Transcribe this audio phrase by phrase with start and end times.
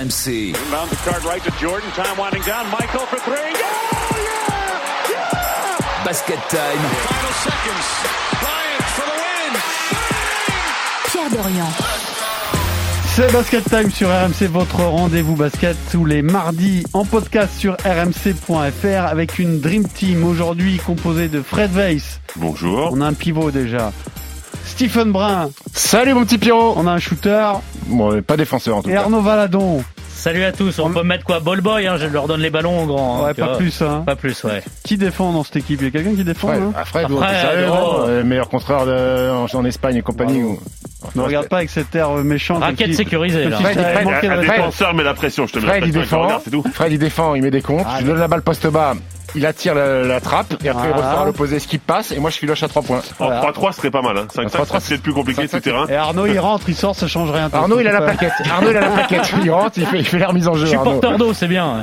[0.00, 0.52] RMC.
[6.04, 6.60] Basket time.
[11.10, 11.66] Pierre Dorian.
[13.14, 19.06] C'est Basket Time sur RMC, votre rendez-vous basket tous les mardis en podcast sur rmc.fr
[19.06, 22.20] avec une Dream Team aujourd'hui composée de Fred Weiss.
[22.36, 22.88] Bonjour.
[22.92, 23.92] On a un pivot déjà.
[24.70, 25.50] Stephen Brun.
[25.74, 26.74] Salut mon petit Pierrot.
[26.76, 27.52] On a un shooter.
[27.86, 29.00] Bon, pas défenseur en tout Et cas.
[29.02, 29.84] Arnaud Valadon.
[30.08, 31.40] Salut à tous, on peut mettre quoi?
[31.40, 33.22] Ball boy, hein, je leur donne les ballons au grand.
[33.22, 33.56] hein, Ouais, pas vois.
[33.56, 34.02] plus, hein.
[34.04, 34.62] Pas plus, ouais.
[34.84, 35.80] Qui défend dans cette équipe?
[35.80, 36.72] Il y a quelqu'un qui défend Fred, hein?
[36.76, 37.96] Ah, Fred, Après, oh, t'es sérieux, oh.
[38.06, 40.40] Euh, meilleur contreur de- en, en Espagne et compagnie.
[40.40, 40.54] Bravo.
[40.56, 40.60] ou-
[41.14, 42.58] Ne regarde pas avec cet air euh, méchant.
[42.58, 43.58] Raquette sécurisée, là.
[43.58, 43.78] Fred,
[44.30, 46.28] Un défenseur met la pression, je te mets Fred, il le défend.
[46.44, 46.72] c'est.
[46.72, 47.86] Fred, il défend, il met des comptes.
[47.86, 48.94] Ah, je lui donne la balle poste bas.
[49.36, 52.30] Il attire la, la trappe et après il ressort à l'opposé, skip passe et moi
[52.30, 53.00] je filoche à 3 points.
[53.20, 53.42] En Voilà.
[53.52, 54.18] 3-3 serait pas mal.
[54.18, 54.26] Hein.
[54.34, 55.86] 5-5 3-3, serait peut-être plus compliqué 5-5, terrain.
[55.88, 57.48] Et Arnaud, il rentre, il sort, ça change rien.
[57.52, 58.32] Arnaud il a la plaquette.
[58.50, 59.32] Arnaud il a la plaquette.
[59.44, 60.62] Il rentre, il fait, il fait la remise en jeu.
[60.62, 60.90] Je suis Arnaud.
[60.98, 61.76] porteur d'eau, c'est bien.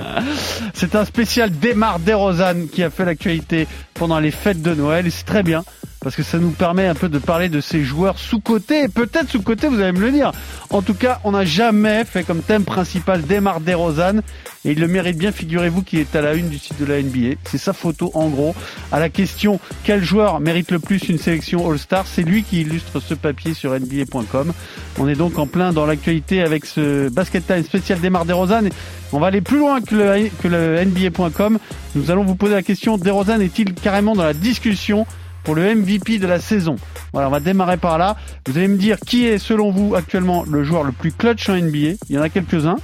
[0.73, 5.09] C'est un spécial Démarre Desrosanne qui a fait l'actualité pendant les fêtes de Noël et
[5.09, 5.63] c'est très bien
[5.99, 9.67] parce que ça nous permet un peu de parler de ces joueurs sous-cotés peut-être sous-cotés,
[9.67, 10.31] vous allez me le dire.
[10.69, 14.21] En tout cas, on n'a jamais fait comme thème principal Démarre Desrosanne
[14.65, 17.01] et il le mérite bien, figurez-vous, qui est à la une du site de la
[17.01, 17.35] NBA.
[17.45, 18.55] C'est sa photo en gros.
[18.91, 22.99] À la question quel joueur mérite le plus une sélection All-Star, c'est lui qui illustre
[22.99, 24.53] ce papier sur NBA.com.
[24.99, 28.69] On est donc en plein dans l'actualité avec ce Basket Time spécial Démarre Desrosanne.
[29.13, 31.59] On va aller plus loin que le, que le NBA.com.
[31.95, 35.05] Nous allons vous poser la question, DeRozan est-il carrément dans la discussion
[35.47, 36.75] pour le MVP de la saison
[37.13, 38.17] Voilà, on va démarrer par là.
[38.45, 41.55] Vous allez me dire qui est selon vous actuellement le joueur le plus clutch en
[41.55, 41.95] NBA.
[42.09, 42.75] Il y en a quelques-uns.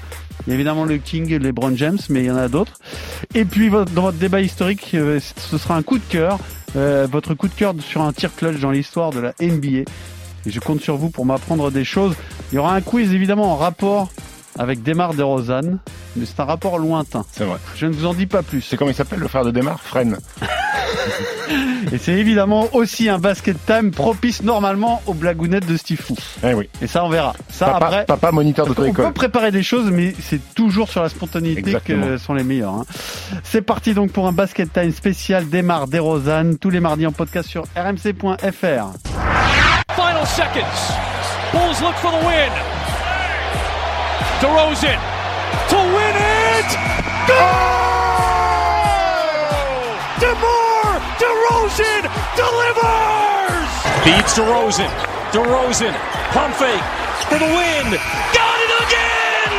[0.47, 2.79] Il y a évidemment le King, LeBron James, mais il y en a d'autres.
[3.35, 6.39] Et puis dans votre débat historique, euh, ce sera un coup de cœur,
[6.77, 9.79] euh, votre coup de cœur sur un tir clutch dans l'histoire de la NBA.
[10.45, 12.15] Et je compte sur vous pour m'apprendre des choses.
[12.53, 14.09] Il y aura un quiz évidemment en rapport
[14.59, 15.77] avec Demar DeRozan,
[16.15, 17.25] mais c'est un rapport lointain.
[17.31, 17.57] C'est vrai.
[17.75, 18.61] Je ne vous en dis pas plus.
[18.61, 20.17] C'est comment il s'appelle le frère de Demar Fren.
[21.91, 26.15] Et c'est évidemment aussi un basket time propice normalement aux blagounettes de Steve Fou.
[26.43, 26.69] Eh oui.
[26.81, 27.33] Et ça, on verra.
[27.49, 31.09] Ça, Papa, après, papa moniteur on peut préparer des choses, mais c'est toujours sur la
[31.09, 32.05] spontanéité Exactement.
[32.07, 32.73] que sont les meilleurs.
[32.73, 32.85] hein.
[33.43, 37.11] C'est parti donc pour un basket time spécial Démarre des Rosanne, tous les mardis en
[37.11, 38.93] podcast sur rmc.fr.
[39.95, 40.93] Final seconds.
[41.51, 42.82] Bulls look for the win.
[44.43, 44.99] DeRozan
[45.71, 46.69] to win it.
[47.31, 47.47] Go!
[50.19, 52.03] DeMar DeRozan
[52.35, 53.71] delivers.
[54.03, 54.91] Beats DeRozan.
[55.31, 55.95] DeRozan
[56.35, 56.83] pump fake
[57.31, 57.87] for the win.
[58.35, 59.55] Got it again.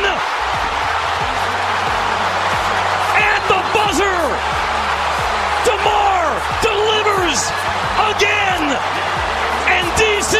[3.25, 4.21] At the buzzer.
[5.65, 6.25] DeMar
[6.61, 7.41] delivers
[8.13, 8.77] again.
[9.65, 10.37] And DC,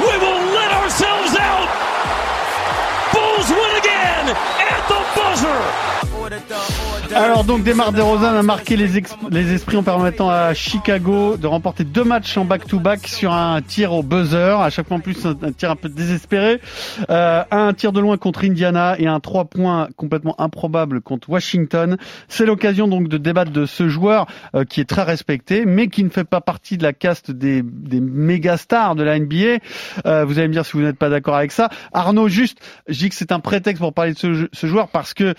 [0.00, 0.45] we will
[4.88, 6.05] the buzzer.
[7.14, 8.96] Alors donc Demar DeRozan a marqué les,
[9.52, 14.02] esprits en permettant à Chicago de remporter deux matchs en back-to-back sur un tir au
[14.02, 16.60] buzzer, à chaque fois en plus un, tir un peu désespéré,
[17.10, 21.96] Euh, un tir de loin contre Indiana et un trois points complètement improbable contre Washington.
[22.28, 26.02] C'est l'occasion donc de débattre de ce joueur euh, qui est très respecté, mais qui
[26.02, 29.58] ne fait pas partie de la caste des, des méga stars de la NBA.
[30.06, 31.68] Euh, vous allez me dire si vous n'êtes pas d'accord avec ça.
[31.92, 35.14] Arnaud, juste, je dis que c'est un prétexte pour parler de ce, ce joueur parce
[35.14, 35.34] que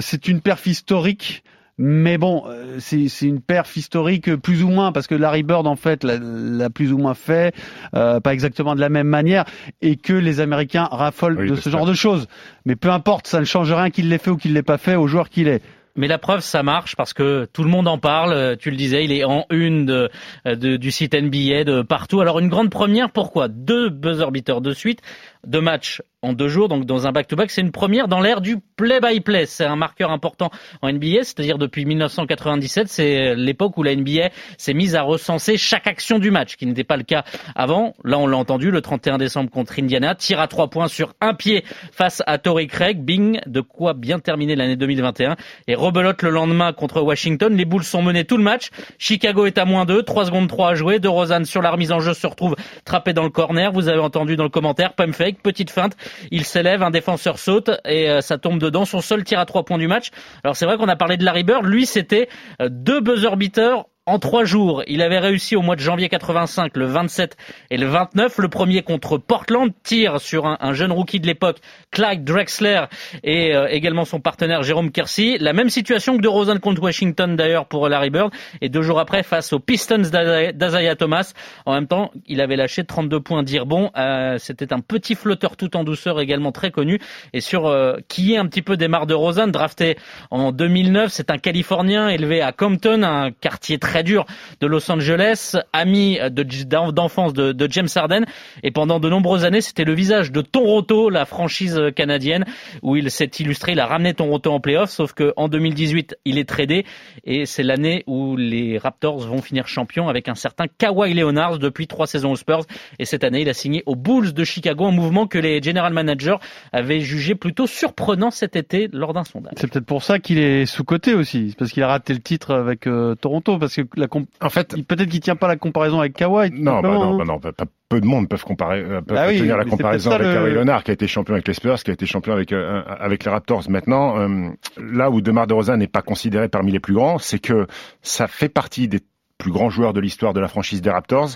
[0.00, 1.42] c'est une perf historique.
[1.82, 5.42] Mais bon, euh, c'est c'est une perf historique euh, plus ou moins parce que Larry
[5.42, 7.54] Bird en fait l'a l'a plus ou moins fait,
[7.94, 9.46] euh, pas exactement de la même manière,
[9.80, 11.70] et que les Américains raffolent Oui, de ce ça.
[11.70, 12.26] genre de choses.
[12.66, 14.94] Mais peu importe, ça ne change rien qu'il l'ait fait ou qu'il l'ait pas fait
[14.96, 15.62] au joueur qu'il est.
[15.96, 18.32] Mais la preuve, ça marche parce que tout le monde en parle.
[18.32, 20.08] Euh, Tu le disais, il est en une de,
[20.44, 22.20] de- du site NBA de partout.
[22.20, 23.48] Alors une grande première, pourquoi?
[23.48, 25.00] Deux buzzer beaters de suite,
[25.46, 28.58] deux matchs en deux jours, donc dans un back-to-back, c'est une première dans l'ère du
[28.76, 29.46] play-by-play.
[29.46, 30.50] C'est un marqueur important
[30.82, 35.86] en NBA, c'est-à-dire depuis 1997, c'est l'époque où la NBA s'est mise à recenser chaque
[35.86, 37.24] action du match, qui n'était pas le cas
[37.54, 37.94] avant.
[38.04, 41.32] Là, on l'a entendu, le 31 décembre contre Indiana, tir à trois points sur un
[41.32, 45.36] pied face à Torrey Craig, bing, de quoi bien terminer l'année 2021.
[45.68, 48.68] Et rebelote le lendemain contre Washington, les Bulls sont menés tout le match.
[48.98, 50.98] Chicago est à moins 2, 3 secondes 3 à jouer.
[50.98, 53.72] De Rosanne sur la remise en jeu se retrouve trappé dans le corner.
[53.72, 55.96] Vous avez entendu dans le commentaire, pump petite feinte.
[56.30, 58.84] Il s'élève, un défenseur saute et euh, ça tombe dedans.
[58.84, 60.10] Son seul tir à trois points du match.
[60.44, 61.64] Alors c'est vrai qu'on a parlé de Larry Bird.
[61.64, 62.28] Lui, c'était
[62.60, 66.76] euh, deux buzzer beaters En trois jours, il avait réussi au mois de janvier 85,
[66.76, 67.36] le 27
[67.70, 68.38] et le 29.
[68.38, 71.58] Le premier contre Portland, tire sur un, un jeune rookie de l'époque,
[71.92, 72.86] Clyde Drexler,
[73.22, 75.36] et euh, également son partenaire Jérôme Kersey.
[75.38, 78.32] La même situation que de Rosen contre Washington d'ailleurs pour Larry Bird.
[78.60, 81.32] Et deux jours après, face aux Pistons d'Isaiah Thomas.
[81.64, 83.92] En même temps, il avait lâché 32 points d'Irbon.
[83.96, 86.98] Euh, C'était un petit flotteur tout en douceur également très connu.
[87.32, 89.96] Et sur euh, qui est un petit peu démarre de Rosen, drafté
[90.32, 94.26] en 2009, c'est un Californien élevé à Compton, un quartier très dur
[94.60, 98.24] de Los Angeles, ami de- d'enfance de, de James Harden.
[98.62, 102.44] Et pendant de nombreuses années, c'était le visage de Toronto, la franchise canadienne,
[102.82, 103.72] où il s'est illustré.
[103.72, 106.84] Il a ramené Toronto en playoff, sauf qu'en 2018, il est tradé.
[107.24, 111.86] Et c'est l'année où les Raptors vont finir champions avec un certain Kawhi Leonard depuis
[111.86, 112.64] trois saisons aux Spurs.
[112.98, 115.92] Et cette année, il a signé aux Bulls de Chicago, un mouvement que les general
[115.92, 116.36] managers
[116.72, 119.52] avaient jugé plutôt surprenant cet été lors d'un sondage.
[119.56, 122.86] C'est peut-être pour ça qu'il est sous-coté aussi, parce qu'il a raté le titre avec
[122.86, 124.06] euh, Toronto, parce que la
[124.40, 126.50] En fait, peut-être qu'il tient pas la comparaison avec Kawhi.
[126.52, 127.18] non, bah non, hein.
[127.18, 127.52] bah non, pas-
[127.88, 130.52] peu de monde peuvent comparer, euh, peuvent Bah oui, tenir la comparaison avec le- Kawhi
[130.54, 133.24] Leonard, qui a été champion avec les Spurs, qui a été champion avec euh, avec
[133.24, 133.68] les Raptors.
[133.68, 134.48] Maintenant, euh,
[134.80, 137.66] là où DeMar DeRozan n'est pas considéré parmi les plus grands, c'est que
[138.02, 139.00] ça fait partie des
[139.38, 141.30] plus grands joueurs de l'histoire de la franchise des Raptors.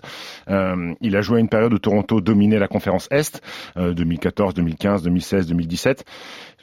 [0.51, 3.41] Euh, il a joué à une période où Toronto dominait la conférence Est,
[3.79, 6.05] euh, 2014, 2015, 2016, 2017.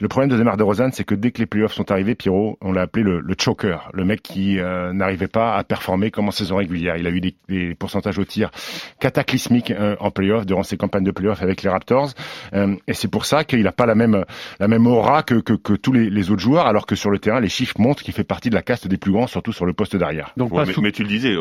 [0.02, 2.72] Le problème de DeMar DeRozan, c'est que dès que les playoffs sont arrivés, Pierrot, on
[2.72, 6.32] l'a appelé le, le choker, le mec qui euh, n'arrivait pas à performer comme en
[6.32, 6.96] saison régulière.
[6.96, 8.50] Il a eu des, des pourcentages au tir
[8.98, 12.10] cataclysmiques euh, en playoffs durant ses campagnes de playoffs avec les Raptors,
[12.52, 14.24] Euh, et c'est pour ça qu'il n'a pas la même
[14.58, 17.18] la même aura que que, que tous les, les autres joueurs, alors que sur le
[17.18, 19.66] terrain, les chiffres montrent qu'il fait partie de la caste des plus grands, surtout sur
[19.66, 20.32] le poste d'arrière.
[20.36, 21.36] Donc Ouais, pas mais, sous- mais tu le disais,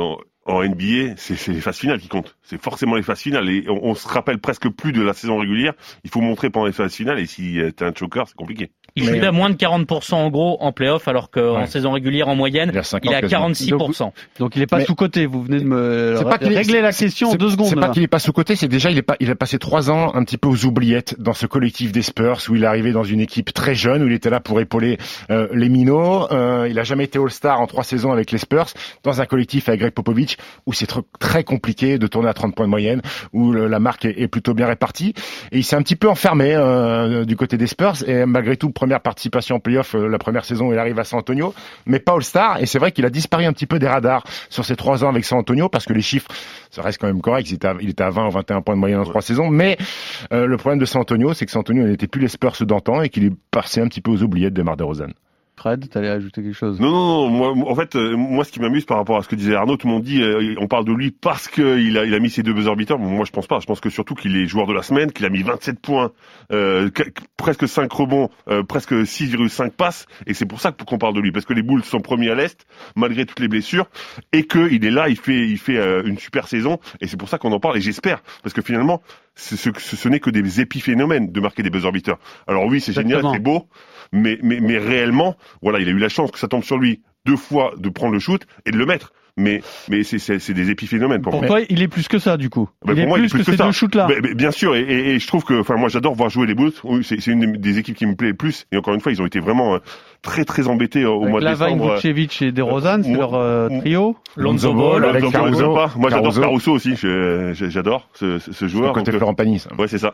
[0.51, 2.35] en NBA, c'est les phases finales qui comptent.
[2.43, 3.49] C'est forcément les phases finales.
[3.49, 5.73] Et on, on se rappelle presque plus de la saison régulière.
[6.03, 7.19] Il faut montrer pendant les phases finales.
[7.19, 8.71] Et si euh, t'es un choker, c'est compliqué.
[8.97, 11.67] Il shoot à moins de 40% en gros en playoff, alors qu'en Ouais.
[11.67, 13.47] saison régulière en moyenne, Il a 50 il est à quasiment.
[13.49, 14.13] 46%.
[14.39, 15.25] Donc il est pas Mais- sous-côté.
[15.25, 17.67] Vous venez de me C'est pas qu'il est- régler la question en c'est- deux secondes.
[17.67, 17.89] C'est pas là.
[17.89, 20.13] qu'il est pas sous côté, c'est déjà il est pas, il a passé trois ans
[20.13, 23.03] un petit peu aux oubliettes dans ce collectif des Spurs où il est arrivé dans
[23.05, 24.97] une équipe très jeune où il était là pour épauler
[25.29, 26.29] euh, les minots.
[26.33, 28.67] Euh, il a jamais été All-Star en trois saisons avec les Spurs
[29.03, 30.35] dans un collectif avec Greg Popovich
[30.65, 33.01] où c'est tr- très compliqué de tourner à 30 points de moyenne
[33.31, 35.13] où le- la marque est, est plutôt bien répartie
[35.53, 38.69] et il s'est un petit peu enfermé euh, du côté des Spurs et malgré tout
[38.81, 41.53] première participation en playoff euh, la première saison il arrive à San Antonio
[41.85, 44.65] mais pas All-Star et c'est vrai qu'il a disparu un petit peu des radars sur
[44.65, 46.31] ces trois ans avec San Antonio parce que les chiffres
[46.71, 47.49] ça reste quand même correct.
[47.49, 49.49] Il était à, il était à 20 ou 21 points de moyenne en trois saisons.
[49.49, 49.77] Mais
[50.33, 53.01] euh, le problème de San Antonio, c'est que San Antonio n'était plus les Spurs d'antan
[53.01, 55.13] et qu'il est passé un petit peu aux oubliettes de Mar de Rosanne.
[55.61, 56.79] Fred, t'allais ajouter quelque chose?
[56.79, 57.69] Non, non, non.
[57.69, 59.85] En fait, euh, moi, ce qui m'amuse par rapport à ce que disait Arnaud, tout
[59.85, 62.41] le monde dit, euh, on parle de lui parce qu'il a, il a mis ses
[62.41, 62.97] deux buzzer beaters.
[62.97, 63.59] Bon, moi, je pense pas.
[63.59, 66.11] Je pense que surtout qu'il est joueur de la semaine, qu'il a mis 27 points,
[66.51, 70.07] euh, qu- presque 5 rebonds, euh, presque 6,5 passes.
[70.25, 72.35] Et c'est pour ça qu'on parle de lui, parce que les Bulls sont premiers à
[72.35, 72.65] l'est,
[72.95, 73.85] malgré toutes les blessures,
[74.33, 76.79] et qu'il est là, il fait, il fait une super saison.
[77.01, 77.77] Et c'est pour ça qu'on en parle.
[77.77, 79.03] Et j'espère, parce que finalement,
[79.35, 82.19] ce, ce, ce n'est que des épiphénomènes de marquer des buzzer beaters.
[82.47, 83.69] Alors oui, c'est génial, c'est beau,
[84.11, 87.01] mais, mais, mais réellement, voilà, il a eu la chance que ça tombe sur lui
[87.25, 89.13] deux fois de prendre le shoot et de le mettre.
[89.37, 91.47] Mais, mais c'est, c'est, c'est des épiphénomènes pour Pour moi.
[91.47, 92.69] toi, il est plus que ça du coup.
[92.85, 93.65] Bah, il pour est moi, plus, il est plus que, que ces ça.
[93.65, 94.07] deux shoots là.
[94.09, 96.47] Mais- mais bien sûr, et, et- et je trouve que, enfin, moi, j'adore voir jouer
[96.47, 96.73] les Bulls.
[97.03, 98.65] C'est, une des- équipes qui me plaît le plus.
[98.71, 99.79] Et encore une fois, ils ont été vraiment euh,
[100.21, 101.95] très, très embêtés euh, au mois de Lavine, décembre.
[101.95, 104.17] Vucevic et DeRozan, c'est leur euh, trio.
[104.35, 105.73] Lonzo Ball, Lonzo Ball, Caruso.
[105.73, 105.91] pas.
[105.95, 106.41] Moi, j'adore Caruso.
[106.41, 106.95] Caruso aussi.
[107.53, 108.93] J'adore ce, ce, ce joueur.
[108.93, 109.69] côté euh, Florent Pagny, ça.
[109.77, 110.11] Ouais, c'est ça.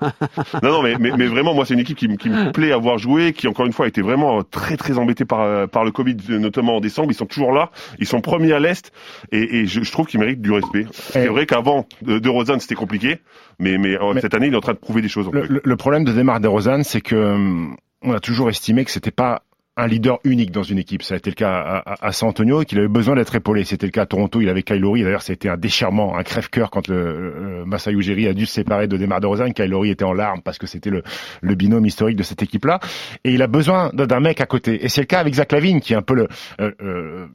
[0.64, 2.72] non, non, mais, mais, mais vraiment, moi, c'est une équipe qui, me- qui me plaît
[2.72, 5.42] à voir jouer, qui encore une fois a été vraiment euh, très, très embêtée par,
[5.42, 7.10] euh, par le Covid, euh, notamment en décembre.
[7.12, 8.92] Ils sont toujours là, ils sont premiers à l'est,
[9.32, 10.86] et, et je, je trouve qu'ils méritent du respect.
[10.92, 13.18] C'est Et- vrai qu'avant de, de Rosanne, c'était compliqué,
[13.60, 15.28] mais, mais, euh, Mais- cette année, il est en train de prouver des choses.
[15.28, 15.48] En Le, fait.
[15.54, 19.12] le- le problème de Demar DeRozan, c'est que hum, on a toujours estimé que c'était
[19.12, 19.44] pas
[19.80, 21.04] un leader unique dans une équipe.
[21.04, 23.36] Ça a été le cas à, à- à San Antonio et qu'il avait besoin d'être
[23.36, 23.64] épaulé.
[23.64, 24.42] C'était le cas à Toronto.
[24.42, 25.04] Il avait Kyle Lowry.
[25.04, 28.88] D'ailleurs, été un déchirement, un crève-cœur quand le, le Masai Ujiri a dû se séparer
[28.88, 29.52] de Demar DeRozan.
[29.52, 31.04] Kyle Lowry était en larmes parce que c'était le,
[31.42, 32.80] le binôme historique de cette équipe-là.
[33.24, 34.84] Et il a besoin d'un d'un mec à côté.
[34.84, 36.28] Et c'est le cas avec Zach Lavine, qui est un peu le,
[36.60, 37.28] euh, euh,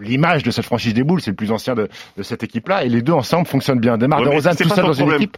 [0.00, 1.20] l'image de cette franchise des Bulls.
[1.20, 2.84] C'est le plus ancien de, de cette équipe-là.
[2.84, 3.98] Et les deux ensemble fonctionnent bien.
[3.98, 5.22] Demar Ouais, mais DeRozan c'est tout son dans une problème.
[5.22, 5.36] équipe.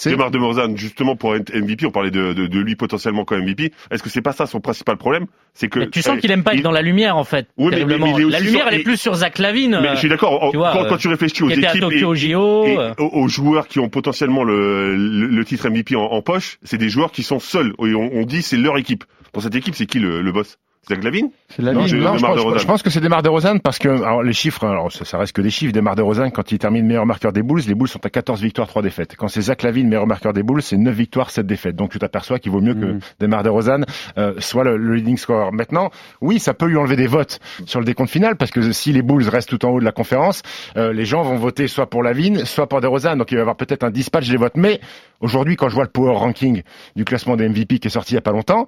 [0.00, 3.24] C'est Demar de Rosanne, justement pour être MVP, on parlait de, de, de lui potentiellement
[3.24, 3.72] comme MVP.
[3.90, 5.26] Est-ce que c'est pas ça son principal problème?
[5.54, 7.48] C'est que Mais tu sens euh, qu'il aime pas être dans la lumière en fait.
[7.56, 8.06] Oui, mais- terriblement.
[8.06, 9.76] mais il est aussi la lumière, sur- elle est plus sur Zach Lavine.
[9.82, 10.40] Mais euh, je suis d'accord.
[10.40, 12.64] en- tu vois, quand, euh, quand tu réfléchis aux équipes et, Tokyo JO.
[12.66, 12.92] et euh.
[13.00, 16.78] aux, aux joueurs qui ont potentiellement le, le, le titre MVP en, en poche, c'est
[16.78, 17.72] des joueurs qui sont seuls.
[17.84, 19.02] Et on, on dit c'est leur équipe.
[19.32, 20.58] Pour cette équipe, c'est qui le, le boss?
[20.88, 21.88] Zach Lavine C'est la Non, ligne.
[21.88, 22.58] je, Demar non, je pense- DeRozan.
[22.58, 25.34] je pense que c'est Demar DeRozan parce que alors les chiffres, alors ça, ça reste
[25.34, 25.72] que des chiffres.
[25.72, 28.68] Demar DeRozan quand il termine meilleur marqueur des Bulls, les Bulls sont à 14 victoires,
[28.68, 29.14] 3 défaites.
[29.16, 31.76] Quand c'est Zach Lavine meilleur marqueur des Bulls, c'est 9 victoires, 7 défaites.
[31.76, 33.00] Donc tu t'aperçois qu'il vaut mieux que Mhm.
[33.20, 33.82] Demar DeRozan
[34.16, 35.50] euh, soit le, le leading scorer.
[35.52, 38.92] Maintenant, oui, ça peut lui enlever des votes sur le décompte final parce que si
[38.92, 40.42] les Bulls restent tout en haut de la conférence,
[40.76, 43.16] euh, les gens vont voter soit pour Lavine, soit pour DeRozan.
[43.16, 44.56] Donc il va y avoir peut-être un dispatch des votes.
[44.56, 44.80] Mais
[45.20, 46.62] aujourd'hui, quand je vois le power ranking
[46.96, 48.66] du classement des MVP qui est sorti il y a pas longtemps,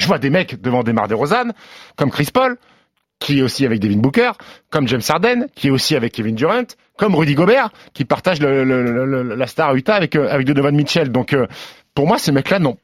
[0.00, 1.52] je vois des mecs devant Demar DeRozan,
[1.96, 2.56] comme Chris Paul,
[3.18, 4.32] qui est aussi avec Devin Booker,
[4.70, 6.64] comme James Harden, qui est aussi avec Kevin Durant,
[6.96, 8.64] comme Rudy Gobert, qui partage le-
[9.36, 11.10] la star Utah avec, euh, avec Donovan Mitchell.
[11.12, 11.46] Donc, euh,
[11.94, 12.78] pour moi, ces mecs-là n'ont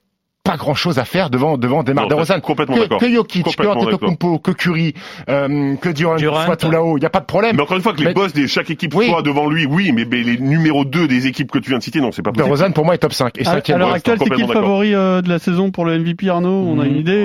[0.47, 2.41] pas grand-chose à faire devant devant Demar DeRozan.
[2.41, 3.01] complètement Que, d'accord.
[3.01, 4.95] que Jokic, que Antetokounmpo, que Curry,
[5.29, 6.45] euh, que Durant, Durant.
[6.45, 7.57] soit tout là-haut, il n'y a pas de problème.
[7.57, 9.09] Mais encore une fois, que les Mais- boss de chaque équipe Oui.
[9.09, 11.83] soient devant lui, oui, mais, mais les numéros 2 des équipes que tu viens de
[11.83, 12.47] citer, non, c'est pas possible.
[12.49, 14.41] DeRozan, pour moi, est top 5 et À, à 5 l'heure ouais, actuelle, c'est qui
[14.43, 16.67] le favori euh, de la saison pour le MVP Arnaud?
[16.69, 16.99] On a une Mhm.
[17.01, 17.25] idée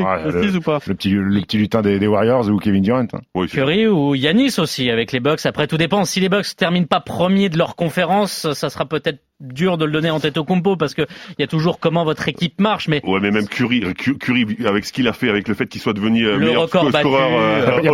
[0.57, 0.79] ou pas?
[0.87, 2.99] le petit, le petit lutin des, des Warriors ou Kevin Durant.
[3.01, 3.19] hein.
[3.35, 5.45] Oui, c'est- Curry ou Yanis aussi avec les Bucks.
[5.45, 6.05] Après, tout dépend.
[6.05, 9.91] Si les Bucks terminent pas premier de leur conférence, ça sera peut-être dur de le
[9.91, 11.01] donner en tête au compo parce que
[11.37, 12.87] il y a toujours comment votre équipe marche.
[12.87, 15.53] Mais Ouais, mais même Curry, euh, Cu- Curry, avec ce qu'il a fait, avec le
[15.53, 17.87] fait qu'il soit devenu euh, Le meilleur record scoreur, euh, Il y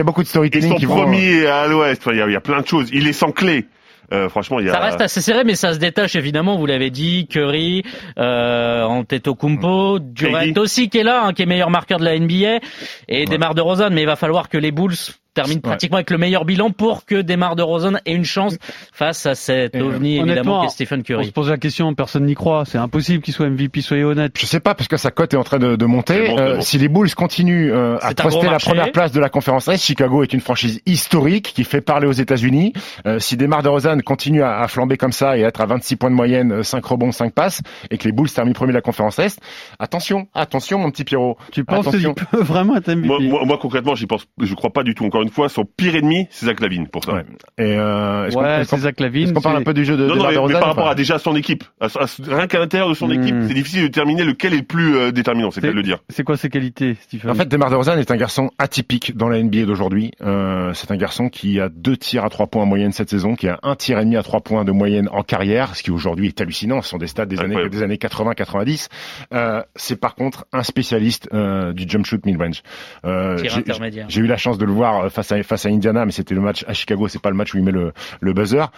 [0.00, 0.96] a beaucoup, de storytelling son qui vont.
[0.96, 2.02] premier à l'Ouest.
[2.10, 2.88] Il y, a, il y a plein de choses.
[2.92, 3.66] Il est sans clé.
[4.10, 4.72] Euh, franchement, il y a.
[4.72, 6.56] ça reste assez serré, mais ça se détache évidemment.
[6.56, 7.82] Vous l'avez dit, Curry,
[8.18, 12.60] euh, Antetokounmpo, Durant aussi qui est là, hein, qui est meilleur marqueur de la NBA,
[13.08, 13.90] et Demar Derozan.
[13.90, 14.94] Mais il va falloir que les Bulls
[15.34, 15.70] terminent Ouais.
[15.70, 18.56] pratiquement avec le meilleur bilan pour que Demar Derozan ait une chance
[18.92, 21.26] face à cet Et, euh, ovni évidemment honnêtement, qui est Stephen On Curry.
[21.26, 22.64] se pose la question, personne n'y croit.
[22.64, 24.32] C'est impossible qu'il soit MVP, soyez honnête.
[24.38, 26.28] Je sais pas parce que sa cote est en train de, de monter.
[26.28, 26.60] Bon, Euh, bon.
[26.60, 30.22] Si les Bulls continuent euh, à truster la première place de la conférence Est, Chicago
[30.22, 32.72] est une franchise historique qui fait parler aux États-Unis.
[33.06, 35.96] Euh, si Demar DeRozan continue à, à flamber comme ça et à être à 26
[35.96, 38.76] points de moyenne, euh, 5 rebonds, 5 passes, et que les Bulls terminent premier de
[38.76, 39.40] la conférence Est,
[39.78, 41.36] attention, attention mon petit Pierrot.
[41.52, 42.14] Tu penses qu'il Attention.
[42.14, 45.04] peut vraiment être MVP Moi, moi, moi, concrètement, j'y pense, je crois pas du tout.
[45.04, 47.14] Encore une fois, son pire ennemi, c'est Zach Lavine pour ça.
[47.14, 47.24] Ouais.
[47.58, 49.24] Et euh, est-ce qu'on- Ouais, est-ce qu'on c'est Zach Lavine.
[49.24, 50.88] est-ce qu'on parle c'est- un peu du jeu de Non, non, mais, mais par rapport
[50.88, 53.12] à déjà son équipe, à, à- rien qu'à l'intérieur de son Hmm.
[53.22, 55.98] équipe, c'est difficile de déterminer lequel est le plus euh, déterminant, c'est de le dire.
[56.08, 57.30] C'est quoi ses qualités, Stephen?
[57.30, 60.12] En fait, Demar DeRozan est un garçon atypique dans la NBA d'aujourd'hui.
[60.22, 63.34] Euh, c'est un garçon qui a deux tirs à trois points en moyenne cette saison,
[63.34, 65.90] qui a un tir et demi à trois points de moyenne en carrière, ce qui
[65.90, 66.82] aujourd'hui est hallucinant.
[66.82, 68.88] Ce sont des stats des années, des années 80-90.
[69.32, 72.62] Euh, c'est par contre un spécialiste euh, du jump shoot mid-range.
[73.04, 74.06] Euh, Tir j'ai- intermédiaire.
[74.08, 76.34] j'ai eu la chance de le voir euh, face à face à Indiana, mais c'était
[76.34, 77.08] le match à Chicago.
[77.08, 78.70] C'est pas le match où il met le, le buzzer.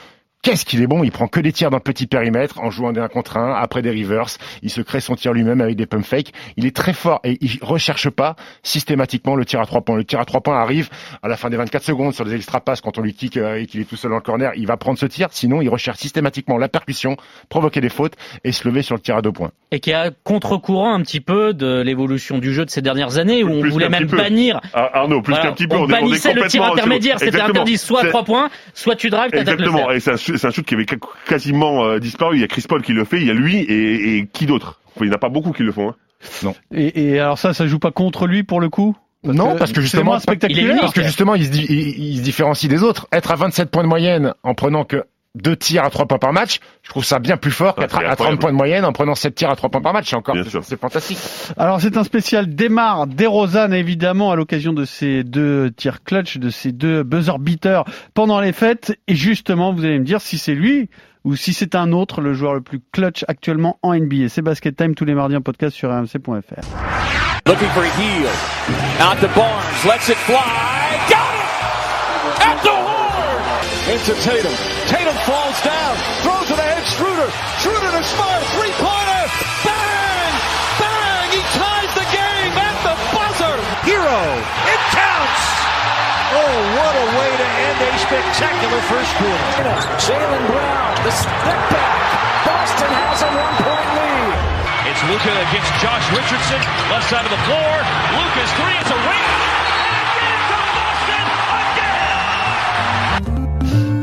[0.42, 1.04] Qu'est-ce qu'il est bon?
[1.04, 3.52] Il prend que des tirs dans le petit périmètre en jouant des 1 contre 1,
[3.56, 4.38] après des reverse.
[4.62, 6.32] Il se crée son tir lui-même avec des pump fakes.
[6.56, 9.98] Il est très fort et il recherche pas systématiquement le tir à 3 points.
[9.98, 10.88] Le tir à 3 points arrive
[11.22, 13.56] à la fin des 24 secondes sur des extra passes quand on lui kick euh,
[13.60, 14.52] et qu'il est tout seul dans le corner.
[14.56, 15.28] Il va prendre ce tir.
[15.30, 17.18] Sinon, il recherche systématiquement la percussion,
[17.50, 19.50] provoquer des fautes et se lever sur le tir à deux points.
[19.72, 23.18] Et qui est à contre-courant un petit peu de l'évolution du jeu de ces dernières
[23.18, 24.16] années, où on voulait même peu.
[24.16, 26.46] bannir Ah, Arnaud, plus Voilà, qu'un petit peu, on, on, est, on est bannissait le
[26.46, 30.46] tir intermédiaire, c'était interdit soit à C'est- 3 points, soit tu drives, t'attaques le c'est
[30.46, 30.86] un, shoot- qui avait
[31.26, 32.36] quasiment euh, disparu.
[32.36, 34.46] Il y a Chris Paul qui le fait, il y a lui et, et qui
[34.46, 34.80] d'autre?
[34.94, 35.94] Enfin, Il n'y en a pas beaucoup qui le font.
[36.44, 36.52] Hein.
[36.74, 38.96] Et, et alors ça, ça joue pas contre lui pour le coup?
[39.22, 40.64] Non, parce que justement, spectaculaire.
[40.74, 43.06] Il est parce que justement, il se, il se différencie des autres.
[43.12, 45.04] Être à 27 points de moyenne en prenant que
[45.36, 47.98] deux tirs à trois points par match, je trouve ça bien plus fort Ah, qu'être
[48.00, 48.38] c'est à 30 incroyable.
[48.40, 50.10] points de moyenne en prenant 7 tirs à trois points par match.
[50.10, 50.64] C'est encore, Bien c'est sûr.
[50.64, 51.18] c'est fantastique.
[51.56, 56.50] Alors c'est un spécial démarre DeRozan évidemment à l'occasion de ces deux tirs clutch, de
[56.50, 57.84] ces deux buzzer beaters
[58.14, 58.98] pendant les fêtes.
[59.06, 60.90] Et justement, vous allez me dire si c'est lui
[61.22, 64.28] ou si c'est un autre le joueur le plus clutch actuellement en NBA.
[64.30, 66.26] C'est Basket Time tous les mardis en podcast sur rmc.fr.
[67.46, 68.26] Looking for a heel.
[69.00, 69.86] Out to Barnes.
[69.86, 70.36] Lets it fly.
[71.08, 72.42] Got it!
[72.42, 73.92] At the horn!
[73.92, 74.79] Into Tatum.
[74.90, 75.94] Tatum falls down.
[76.26, 76.82] Throws it ahead.
[76.82, 77.30] Schroeder.
[77.62, 78.42] Schroeder to Smart.
[78.58, 79.22] Three pointer.
[79.62, 80.32] Bang!
[80.82, 81.26] Bang!
[81.30, 83.54] He ties the game at the buzzer.
[83.86, 84.18] Hero.
[84.66, 85.42] It counts.
[86.34, 89.74] Oh, what a way to end a spectacular first quarter.
[90.02, 90.90] Jalen Brown.
[91.06, 92.02] The step back.
[92.50, 94.34] Boston has a one point lead.
[94.90, 96.60] It's Luca against Josh Richardson.
[96.90, 97.72] Left side of the floor.
[98.18, 98.74] Luca's three.
[98.74, 99.39] It's a ring.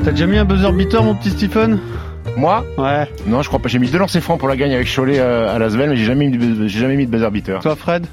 [0.07, 1.79] T'as déjà mis un buzzer beater mon petit Stephen
[2.37, 3.09] Moi, Ouais.
[3.25, 3.67] non, je crois pas.
[3.67, 6.05] J'ai mis deux lancers francs pour la gagne avec Cholet euh, à Lasvel, mais j'ai
[6.05, 7.59] jamais mis, de- j'ai jamais mis de buzzer beater.
[7.61, 8.07] Toi Fred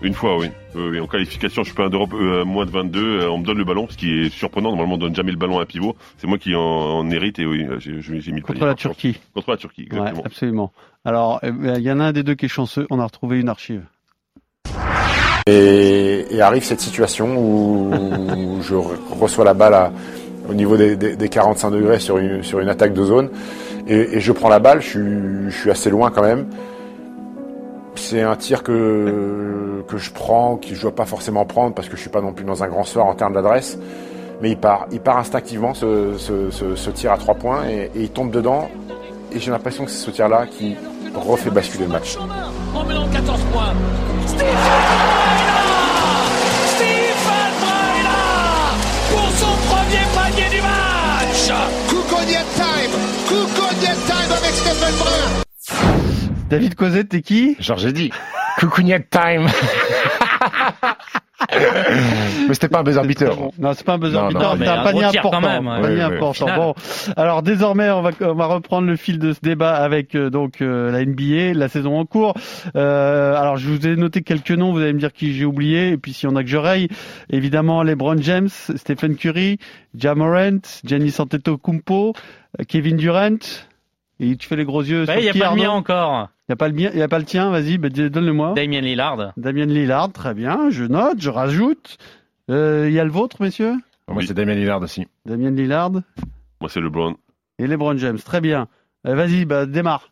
[0.00, 0.46] Une fois, oui.
[0.76, 3.00] Euh, et en qualification, je suis pas un d'Europe euh, moins de 22.
[3.22, 4.68] euh, on me donne le ballon, ce qui est surprenant.
[4.70, 5.96] Normalement, on donne jamais le ballon à un pivot.
[6.18, 7.90] C'est moi qui en, en hérite et oui, j'ai
[8.32, 8.82] mis le Contre la chance.
[8.82, 9.18] Turquie.
[9.34, 10.22] Contre la Turquie, Ouais, exactement.
[10.26, 10.72] absolument.
[11.04, 12.86] Alors, il y en a un des deux qui est chanceux.
[12.90, 13.82] On a retrouvé une archive.
[15.48, 17.90] Et, et arrive cette situation où
[18.62, 19.92] je re- reçois la balle à-
[20.50, 23.30] au niveau des, des- des 45 degrés sur une, attaque de zone.
[23.86, 26.46] Et, je prends la balle, je suis, assez loin quand même.
[27.94, 32.00] c'est un tir que, je prends, que je dois pas forcément prendre parce que je
[32.00, 33.78] suis pas non plus dans un grand soir en termes d'adresse.
[34.42, 38.68] Mais il part, il part instinctivement ce, tir à trois points et, il tombe dedans.
[39.32, 40.76] Et j'ai l'impression que c'est ce tir-là qui
[41.14, 42.18] refait basculer le match.
[42.74, 43.74] En menant de 14 points.
[53.30, 55.42] Kukonia time avec Stephen Brun?
[56.48, 58.10] David Cosette, t'es qui Georges dit.
[58.58, 59.46] Coucougnac time.
[62.50, 63.36] Mais c'était pas un buzzer beater.
[63.58, 65.30] Non, c'est pas un buzzer beater, mais un panier important.
[65.30, 66.46] quand même, panier Oui, important.
[66.56, 66.74] Bon,
[67.16, 70.60] alors désormais, on va on va reprendre le fil de ce débat avec euh, donc
[70.60, 72.34] euh, la NBA, la saison en cours.
[72.74, 75.90] Euh, alors je vous ai noté quelques noms, vous allez me dire qui j'ai oublié,
[75.90, 76.88] et puis si on a que je raye,
[77.30, 79.58] évidemment LeBron James, Stephen Curry,
[79.96, 82.14] Ja Morant, Giannis Antetokounmpo,
[82.68, 83.38] Kevin Durant.
[84.22, 85.06] Et tu fais les gros yeux.
[85.06, 86.28] Ouais, Il n'y a pas le mien encore.
[86.48, 87.50] Il y a pas le mien, il y a pas le tien.
[87.50, 88.54] Vas-y, bah, dis- donne-le-moi.
[88.54, 89.32] Damien Lillard.
[89.36, 90.68] Damien Lillard, très bien.
[90.68, 91.96] Je note, je rajoute.
[92.50, 93.72] Euh, Il y a le vôtre, messieurs.
[94.08, 94.26] Moi, Oui.
[94.26, 95.06] c'est Damien Lillard aussi.
[95.24, 97.16] Damien Lillard Moi, c'est LeBron.
[97.58, 98.18] et LeBron James.
[98.18, 98.66] Très bien.
[99.06, 100.10] Euh, Vas-y, bah, démarre.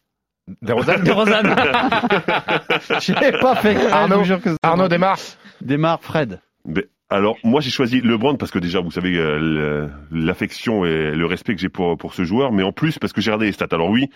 [0.62, 1.54] DeRozan De Rosanne.
[3.00, 5.18] J'ai pas fait Arnaud, je que Arnaud démarre.
[5.61, 6.40] Démarre, Fred.
[6.64, 11.26] Mais, alors, moi, j'ai choisi LeBron parce que déjà, vous savez, euh, l'affection et le
[11.26, 13.52] respect que j'ai pour, pour ce joueur, mais en plus, parce que j'ai regardé les
[13.52, 13.66] stats.
[13.73, 14.09] Alors oui,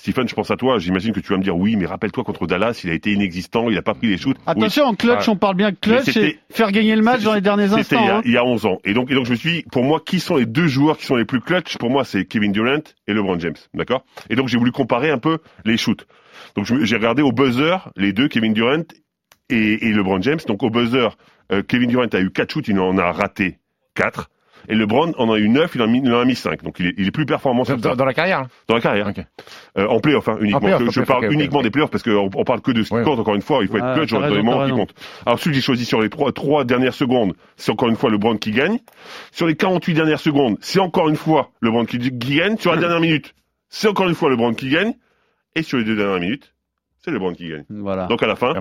[0.00, 2.46] Stephen, je pense à toi, j'imagine que tu vas me dire, oui, mais rappelle-toi contre
[2.46, 4.36] Dallas, il a été inexistant, il a pas pris les shoots.
[4.36, 5.32] Oui, Attention, en clutch, Ouais.
[5.34, 7.98] on parle bien clutch et faire gagner le match dans les derniers instants.
[8.00, 8.22] il y, a, hein.
[8.24, 8.78] il y a 11 ans.
[8.84, 10.98] Et donc, et donc je me suis dit, pour moi, qui sont les deux joueurs
[10.98, 11.76] qui sont les plus clutch?
[11.78, 12.78] Pour moi, c'est Kevin Durant
[13.08, 13.56] et LeBron James.
[13.74, 14.04] D'accord?
[14.30, 16.06] Et donc, j'ai voulu comparer un peu les shoots.
[16.54, 18.84] Donc, j'ai regardé au buzzer les deux, Kevin Durant
[19.50, 20.38] et, et LeBron James.
[20.46, 21.08] Donc, au buzzer,
[21.50, 23.58] euh, Kevin Durant a eu 4 shoots, il en a raté
[23.96, 24.30] 4.
[24.68, 26.62] Et LeBron en a eu 9, il en a mis, il en a mis 5.
[26.62, 27.96] Donc, il est, il est plus performant sur Dans, ça.
[27.96, 28.40] dans la carrière.
[28.40, 28.48] hein.
[28.68, 29.10] Dans la carrière.
[29.78, 30.68] Euh, en playoff, hein, uniquement.
[30.68, 31.64] En je parle uniquement ok.
[31.64, 33.02] des playoffs parce qu'on on parle que de ce qui Ouais.
[33.04, 33.58] compte, encore une fois.
[33.62, 34.94] Il faut être clutch dans les moments qui comptent.
[35.26, 38.10] Alors, celui que j'ai choisi sur les trois, trois dernières secondes, c'est encore une fois
[38.10, 38.78] LeBron qui gagne.
[39.32, 42.56] Sur les 48 dernières secondes, c'est encore une fois LeBron qui, qui gagne.
[42.58, 43.34] Sur la dernière minute,
[43.68, 44.92] c'est encore une fois LeBron qui gagne.
[45.54, 46.52] Et sur les deux dernières minutes,
[46.98, 47.64] c'est LeBron qui gagne.
[47.70, 48.06] Voilà.
[48.06, 48.52] Donc, à la fin,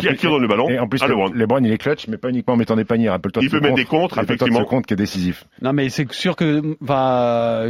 [0.00, 1.30] qui a plus- qui donne le ballon Et en plus, à le- LeBron.
[1.34, 3.08] LeBron, il est clutch, mais pas uniquement en mettant des paniers.
[3.10, 4.64] Rappelle-toi de Il peut mettre des contres, Rappelle-toi effectivement.
[4.68, 5.44] compte qui est décisif.
[5.62, 7.66] Non, mais c'est sûr que, enfin,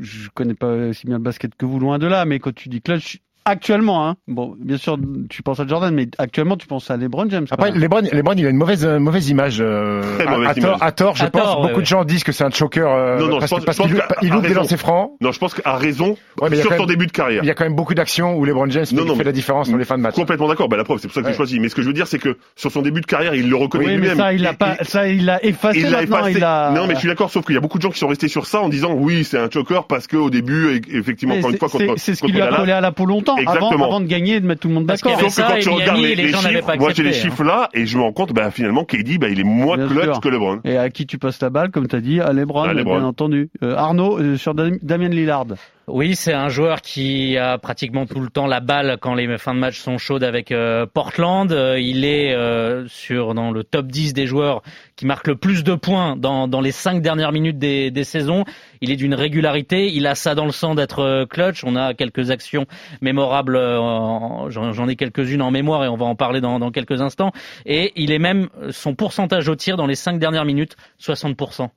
[0.00, 2.68] je connais pas aussi bien le basket que vous, loin de là, mais quand tu
[2.68, 4.98] dis clutch, actuellement, hein, bon, bien sûr,
[5.30, 7.46] tu penses à Jordan, mais actuellement, tu penses à LeBron James.
[7.50, 7.70] Après.
[7.70, 9.60] LeBron, LeBron, il a une mauvaise, euh, mauvaise image.
[9.60, 10.60] euh, à- mauvaise à, image.
[10.62, 11.42] tort, à tort, je À pense.
[11.42, 11.82] tort, ouais, beaucoup ouais.
[11.82, 12.86] de gens disent que c'est un choker.
[12.90, 14.78] euh, Non, non, je parce, pense- parce je pense qu'il il à ouvre des lancers
[14.78, 15.12] francs.
[15.20, 17.06] Non, je pense qu'à raison, Ouais, mais il y a sur quand son même- début
[17.06, 17.42] de carrière.
[17.42, 19.70] Il y a quand même beaucoup d'actions où LeBron James Non, fait mais- la différence
[19.70, 20.14] dans les fins de match.
[20.16, 20.68] Complètement d'accord.
[20.68, 21.32] Ben, la preuve, c'est pour ça que Ouais.
[21.32, 21.60] j'ai choisi.
[21.60, 23.56] Mais ce que je veux dire, c'est que sur son début de carrière, il le
[23.56, 24.16] reconnaît oui, mais lui-même.
[24.18, 26.40] ça, il a pas, ça, il l'a effacé Il l'a effacé.
[26.74, 28.28] Non, mais je suis d'accord, sauf qu'il y a beaucoup de gens qui sont restés
[28.28, 31.50] sur ça en disant oui, c'est un choker parce que au début, e- effectivement, encore
[31.50, 33.52] une fois, contre, c'est- ce qui contre lui a collé à la peau longtemps, avant,
[33.54, 33.84] Exactement.
[33.86, 35.12] avant de gagner et de mettre tout le monde d'accord.
[35.18, 37.02] Sauf que ça, quand tu regardes les, les les gens n'avaient chiffres, pas moi j'ai
[37.02, 37.12] les hein.
[37.12, 39.88] chiffres là et je me rends compte, bah, finalement, KD, bah, il est moins Bien
[39.88, 40.20] clutch sûr.
[40.20, 40.60] que LeBron.
[40.64, 42.96] Et à qui tu passes la balle, comme tu as dit, à LeBron, À LeBron.
[42.98, 43.50] bien entendu.
[43.62, 45.46] Euh, Arnaud, euh, sur Dam- Damien Lillard.
[45.88, 49.54] Oui, c'est un joueur qui a pratiquement tout le temps la balle quand les fins
[49.54, 51.52] de match sont chaudes avec euh, Portland.
[51.52, 54.62] Euh, il est euh, sur dans le top 10 des joueurs
[54.96, 58.42] qui marquent le plus de points dans, dans les cinq dernières minutes des, des saisons.
[58.80, 59.86] Il est d'une régularité.
[59.86, 61.62] Il a ça dans le sang d'être euh, clutch.
[61.62, 62.66] On a quelques actions
[63.00, 63.56] mémorables.
[63.56, 67.30] en- J'en ai quelques-unes en mémoire et on va en parler dans, dans quelques instants.
[67.64, 71.68] Et il est même son pourcentage au tir dans les cinq dernières minutes, 60%.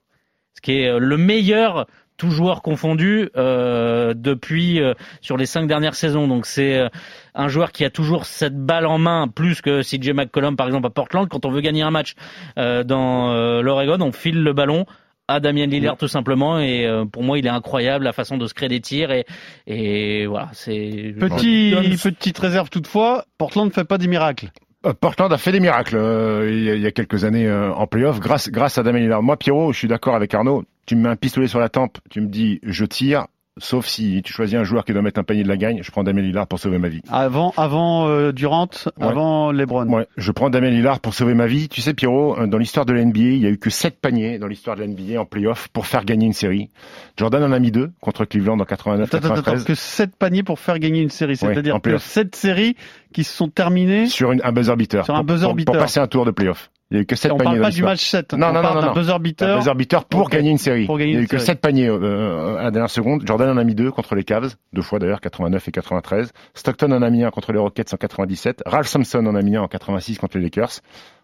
[0.56, 1.86] Ce qui est le meilleur
[2.20, 6.28] tout joueur confondu euh, depuis euh, sur les cinq dernières saisons.
[6.28, 6.88] Donc c'est euh,
[7.34, 10.86] un joueur qui a toujours cette balle en main, plus que CJ McCollum par exemple
[10.86, 11.26] à Portland.
[11.30, 12.16] Quand on veut gagner un match
[12.58, 14.84] euh, dans euh, l'Oregon, on file le ballon
[15.28, 18.46] à Damien Lillard tout simplement et euh, pour moi il est incroyable la façon de
[18.46, 19.24] se créer des tirs et
[19.66, 24.50] et voilà c'est Petit, petite réserve toutefois, Portland ne fait pas des miracles.
[24.86, 27.46] Euh, Portland a fait des miracles euh, il, y a, il y a quelques années
[27.46, 29.22] euh, en playoff grâce, grâce à Damien Lillard.
[29.22, 30.64] Moi, Pierrot, je suis d'accord avec Arnaud.
[30.90, 33.26] Tu me mets un pistolet sur la tempe, tu me dis je tire,
[33.58, 35.90] sauf si tu choisis un joueur qui doit mettre un panier de la gagne, je
[35.92, 37.00] prends Damien Lillard pour sauver ma vie.
[37.08, 39.06] Avant, avant euh, Durant, Ouais.
[39.06, 39.86] avant LeBron.
[39.86, 41.68] Ouais, je prends Damien Lillard pour sauver ma vie.
[41.68, 44.00] Tu sais, Pierrot, euh, dans l'histoire de la NBA, il y a eu que sept
[44.00, 46.70] paniers dans l'histoire de la NBA en playoff pour faire gagner une série.
[47.16, 49.02] Jordan en a mis deux contre Cleveland en 89-93.
[49.04, 51.34] Attends, attends, attends, que 7 paniers pour faire gagner une série.
[51.34, 52.02] Ouais, C'est-à-dire en que playoff.
[52.02, 52.74] 7 séries
[53.14, 54.06] qui se sont terminées.
[54.06, 55.04] Sur une, un buzzer beater.
[55.04, 55.72] Sur un buzzer pour, beater.
[55.72, 56.68] pour passer un tour de playoff.
[56.90, 58.32] Il y a eu que sept On paniers parle dans pas du match 7.
[58.34, 58.92] Non, on non, parle non, d'un non.
[58.94, 59.58] buzzer beater.
[59.58, 60.86] buzzer beater pour gagner une série.
[60.86, 61.46] Pour gagner il y a eu que série.
[61.46, 63.22] 7 paniers euh, à la dernière seconde.
[63.24, 66.32] Jordan en a mis deux contre les Cavs, deux fois d'ailleurs, 89 et 93.
[66.54, 68.62] Stockton en a mis un contre les Rockets en 97.
[68.66, 70.80] Ralph Sampson en a mis un en 86 contre les Lakers.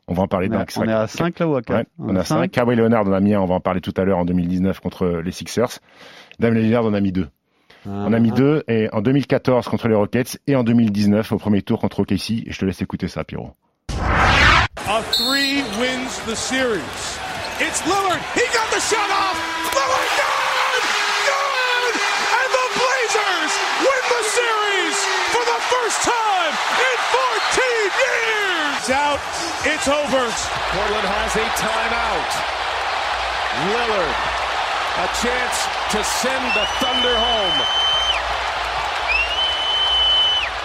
[0.07, 1.85] On va en parler On à- on est à 5 là ou à 4 Ouais,
[1.99, 2.49] on a 5.
[2.53, 4.79] Kawhi Leonard en a mis un, on va en parler tout à l'heure en 2019
[4.79, 5.81] contre les Sixers.
[6.39, 7.27] Damien Lillard en a mis deux.
[7.89, 11.63] On a mis deux, et en 2014 contre les Rockets, et en 2019 au premier
[11.63, 12.31] tour contre OKC.
[12.47, 13.51] Et je te laisse écouter ça, Pierrot.
[15.47, 17.07] Three wins the series.
[17.63, 18.19] It's Lillard.
[18.35, 19.39] He got the shot off.
[19.79, 20.83] Lillard, good!
[21.23, 21.95] Good!
[22.35, 24.97] And the Blazers win the series
[25.31, 27.63] for the first time in 14
[27.95, 28.91] years!
[28.91, 29.23] Out.
[29.63, 30.19] It's over.
[30.75, 32.33] Portland has a timeout.
[33.71, 34.19] Lillard,
[34.99, 35.57] a chance
[35.95, 37.59] to send the Thunder home.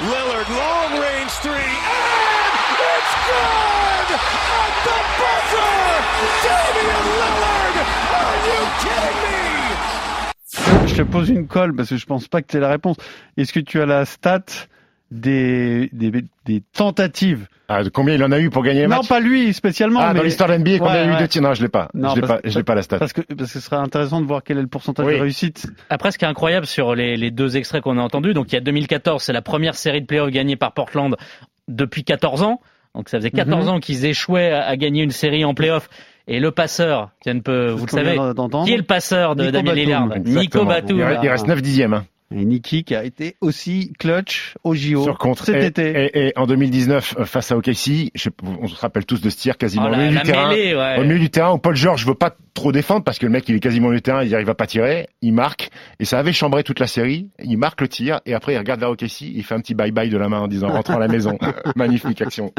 [0.10, 3.81] Lillard, long range three, and it's good!
[4.14, 5.72] At the buzzer!
[6.44, 7.78] Damian Lillard!
[8.18, 9.20] Are you kidding
[10.84, 10.88] me?
[10.88, 12.98] Je te pose une colle parce que je pense pas que tu aies la réponse.
[13.38, 14.44] Est-ce que tu as la stat
[15.12, 16.12] des, des,
[16.46, 17.48] des tentatives?
[17.70, 20.02] Ah, de combien il en a eu pour gagner les Non, pas lui spécialement.
[20.02, 20.20] Ah, mais...
[20.20, 21.22] dans l'histoire de NBA, combien Ouais, il y a eu ouais.
[21.22, 21.42] de tirs?
[21.42, 21.88] Non, je l'ai pas.
[21.94, 23.00] Non, je l'ai pas, je l'ai pas la stat.
[23.00, 25.16] Parce que, parce que ce serait intéressant de voir quel est le pourcentage Oui.
[25.16, 25.68] de réussite.
[25.90, 28.56] Après, ce qui est incroyable sur les, les deux extraits qu'on a entendus, donc il
[28.56, 31.16] y a 2014, c'est la première série de playoffs gagnée par Portland
[31.70, 32.60] depuis 14 ans.
[32.96, 33.72] Donc ça faisait 14 Mhm.
[33.74, 35.90] ans qu'ils échouaient à, à gagner une série en playoff.
[36.28, 38.18] Et le passeur, tiens, peut, vous le savez,
[38.66, 39.74] qui est le passeur de Nico Damien.
[39.74, 40.66] Lillard Nico Exactement.
[40.66, 40.98] Batum.
[40.98, 41.94] Il, reste- il reste 9 dixièmes.
[41.94, 42.06] Hein.
[42.34, 45.46] Et Niki qui a été aussi clutch au JO sur contre.
[45.46, 45.90] cet et, été.
[46.16, 49.20] Et, et en 2019, euh, face à OKC, je sais pas, on se rappelle tous
[49.22, 50.50] de ce tir quasiment Oh, au milieu du terrain.
[50.50, 50.98] mêlée, ouais.
[51.00, 53.48] Au milieu du terrain, où Paul George veut pas trop défendre parce que le mec
[53.50, 56.06] il est quasiment au milieu du terrain, il arrive à pas tirer, il marque et
[56.06, 57.30] ça avait chambré toute la série.
[57.44, 59.92] Il marque le tir et après il regarde vers OKC, il fait un petit bye
[59.92, 61.38] bye de la main en disant rentrons à la maison.
[61.76, 62.54] Magnifique action.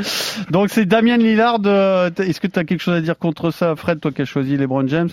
[0.51, 1.61] Donc c'est Damien Lillard.
[1.67, 4.27] euh, Est-ce que tu as quelque chose à dire contre ça, Fred, toi qui as
[4.27, 5.11] choisi LeBron James?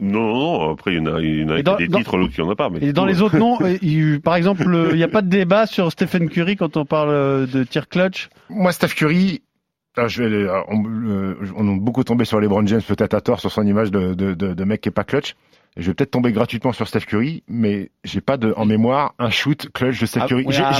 [0.00, 0.70] Non, non, non.
[0.72, 2.42] Après, il y en a, il y en a dans- des dans- titres, l'autre qui
[2.42, 2.68] en a pas.
[2.68, 5.08] Mais Et dans tout, les autres noms, euh, il- par exemple, euh, il n'y a
[5.08, 8.28] pas de débat sur Stephen Curry quand on parle euh, de tir clutch?
[8.50, 9.42] Moi, Steph Curry,
[9.96, 13.14] alors, je vais, les- alors, on, euh, on a beaucoup tombé sur LeBron James, peut-être
[13.14, 15.34] à tort, sur son image de, de, de, de mec qui est pas clutch.
[15.76, 19.28] Je vais peut-être tomber gratuitement sur Steph Curry, mais j'ai pas de, en mémoire un
[19.28, 20.46] shoot clutch de Steph Ah, Curry.
[20.48, 20.72] J'ai- ah,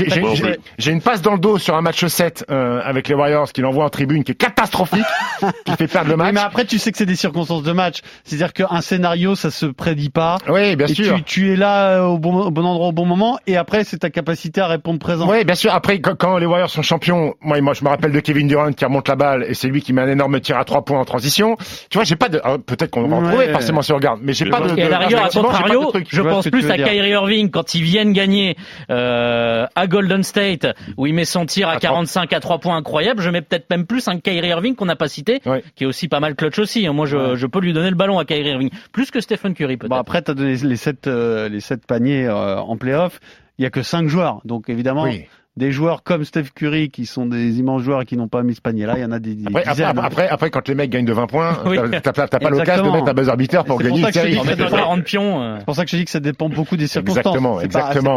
[0.78, 3.66] j'ai- une passe dans le dos sur un match 7 euh, avec les Warriors qu'il
[3.66, 5.04] envoie en tribune, qui est catastrophique,
[5.66, 6.32] qui fait perdre le match.
[6.32, 8.00] mais après, tu sais que c'est des circonstances de match.
[8.24, 10.38] C'est-à-dire qu'un scénario, ça se prédit pas.
[10.48, 11.16] Oui, bien et sûr.
[11.16, 13.38] Tu, tu es là euh, au bon, au bon endroit au bon moment.
[13.46, 15.28] Et après, c'est ta capacité à répondre présent.
[15.30, 15.74] Oui, bien sûr.
[15.74, 18.72] Après, quand, quand les Warriors sont champions, moi, moi, je me rappelle de Kevin Durant
[18.72, 20.98] qui remonte la balle et c'est lui qui met un énorme tir à trois points
[21.00, 21.56] en transition.
[21.90, 22.40] Tu vois, j'ai pas de.
[22.42, 23.28] alors, Peut-être qu'on va en Ouais.
[23.28, 24.85] trouver forcément si on regarde, mais j'ai Mais pas de.
[24.86, 26.86] À la rigueur, à contrario, je pense plus à dire.
[26.86, 28.56] Kyrie Irving quand ils viennent gagner
[28.90, 32.76] euh, à Golden State où il met son tir à À 45 à 3 points
[32.76, 33.20] incroyable.
[33.22, 35.62] Je mets peut-être même plus un Kyrie Irving qu'on n'a pas cité, Ouais.
[35.74, 36.86] qui est aussi pas mal clutch aussi.
[36.86, 36.92] hein.
[36.92, 37.36] Moi, je, Ouais.
[37.36, 39.90] je peux lui donner le ballon à Kyrie Irving plus que Stephen Curry peut-être.
[39.90, 43.20] Bon, après, tu as donné les sept, euh, les sept paniers euh, en playoff.
[43.58, 44.40] Il y a que cinq joueurs.
[44.44, 45.24] Donc, évidemment, Oui.
[45.56, 48.54] Des joueurs comme Steph Curry, qui sont des immenses joueurs et qui n'ont pas mis
[48.54, 49.98] ce panier-là, il y en a des, des Après, après, dizaines.
[49.98, 51.78] après, après, quand les mecs gagnent de 20 points, Oui.
[52.02, 54.12] t'as- pas, pas l'occasion de mettre un buzzer beater pour C'est pour gagner ça une
[54.12, 54.32] que je te série.
[54.32, 55.42] dis En que mettre c'est pas- 40 pions.
[55.42, 55.56] euh.
[55.58, 57.16] C'est pour ça que je dis que ça dépend beaucoup des circonstances.
[57.18, 58.16] Exactement, C'est pas- exactement,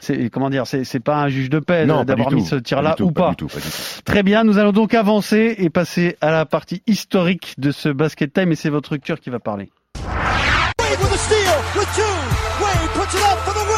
[0.00, 2.56] c'est pas comment dire, c'est c'est pas un juge de paix pas d'avoir mis ce
[2.56, 3.30] tir-là Pas ou pas.
[3.30, 3.70] du tout, pas du tout.
[4.04, 8.32] Très bien, nous allons donc avancer et passer à la partie historique de ce basket
[8.32, 9.70] time et c'est votre cœur qui va parler.
[9.96, 11.38] Wade with a steal,
[11.76, 12.02] with two.
[12.64, 13.71] Wade puts it up for the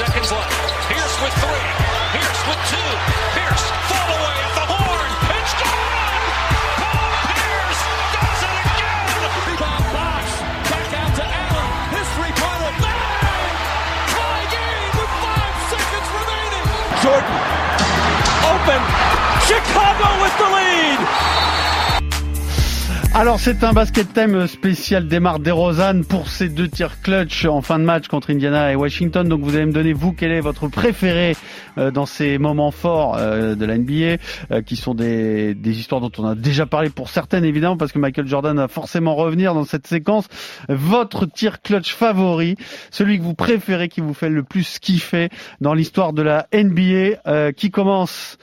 [0.00, 0.48] seconds left.
[0.88, 1.66] Pierce with three.
[2.16, 2.90] Pierce with two.
[3.36, 5.10] Pierce fall away at the horn.
[5.36, 6.24] It's gone!
[6.80, 7.80] Paul Pierce
[8.16, 9.60] does it again!
[9.92, 10.24] Box.
[10.72, 11.68] Back out to Allen.
[14.96, 16.64] With five seconds remaining.
[17.04, 17.36] Jordan.
[18.56, 18.80] Open.
[19.44, 21.39] Chicago with the lead.
[23.12, 27.80] Alors c'est un basket time spécial Demar DeRozan pour ces deux tirs clutch en fin
[27.80, 29.28] de match contre Indiana et Washington.
[29.28, 31.36] Donc vous allez me donner vous quel est votre préféré
[31.76, 36.00] euh, dans ces moments forts euh, de la NBA euh, qui sont des, des histoires
[36.00, 39.54] dont on a déjà parlé pour certaines évidemment parce que Michael Jordan va forcément revenir
[39.54, 40.28] dans cette séquence.
[40.68, 42.54] Votre tir clutch favori,
[42.92, 47.52] celui que vous préférez, qui vous fait le plus kiffer dans l'histoire de la NBA,
[47.52, 48.38] qui commence,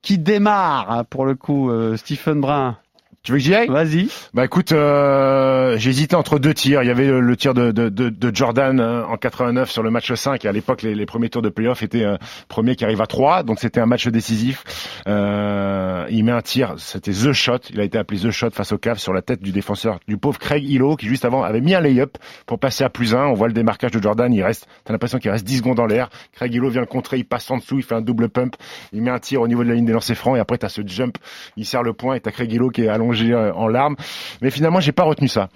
[0.00, 2.78] qui démarre pour le coup, Stephen Brun.
[3.26, 3.66] Tu veux que j'y aille?
[3.66, 4.08] Vas-y.
[4.34, 6.84] Bah écoute, euh, j'hésitais entre deux tirs.
[6.84, 9.82] Il y avait le, le tir de, de, de, de Jordan euh, en 89 sur
[9.82, 10.44] le match 5.
[10.44, 13.08] Et à l'époque, les, les premiers tours de playoff étaient euh, premier qui arrive à
[13.08, 13.42] 3.
[13.42, 14.62] Donc c'était un match décisif.
[15.08, 17.58] Euh, il met un tir, c'était The Shot.
[17.70, 20.18] Il a été appelé The Shot face au Cavs sur la tête du défenseur, du
[20.18, 23.26] pauvre Craig Hillo, qui juste avant avait mis un lay-up pour passer à plus 1.
[23.26, 24.32] On voit le démarquage de Jordan.
[24.32, 26.10] Il reste, t'as l'impression qu'il reste 10 secondes dans l'air.
[26.30, 28.54] Craig Hillo vient le contrer, il passe en dessous, il fait un double pump.
[28.92, 30.36] Il met un tir au niveau de la ligne des lancers francs.
[30.36, 31.18] Et après, t'as ce jump,
[31.56, 33.96] il serre le point et t'as Craig Hillo qui est allongé euh, en larmes.
[34.42, 35.48] Mais finalement, j'ai pas retenu ça.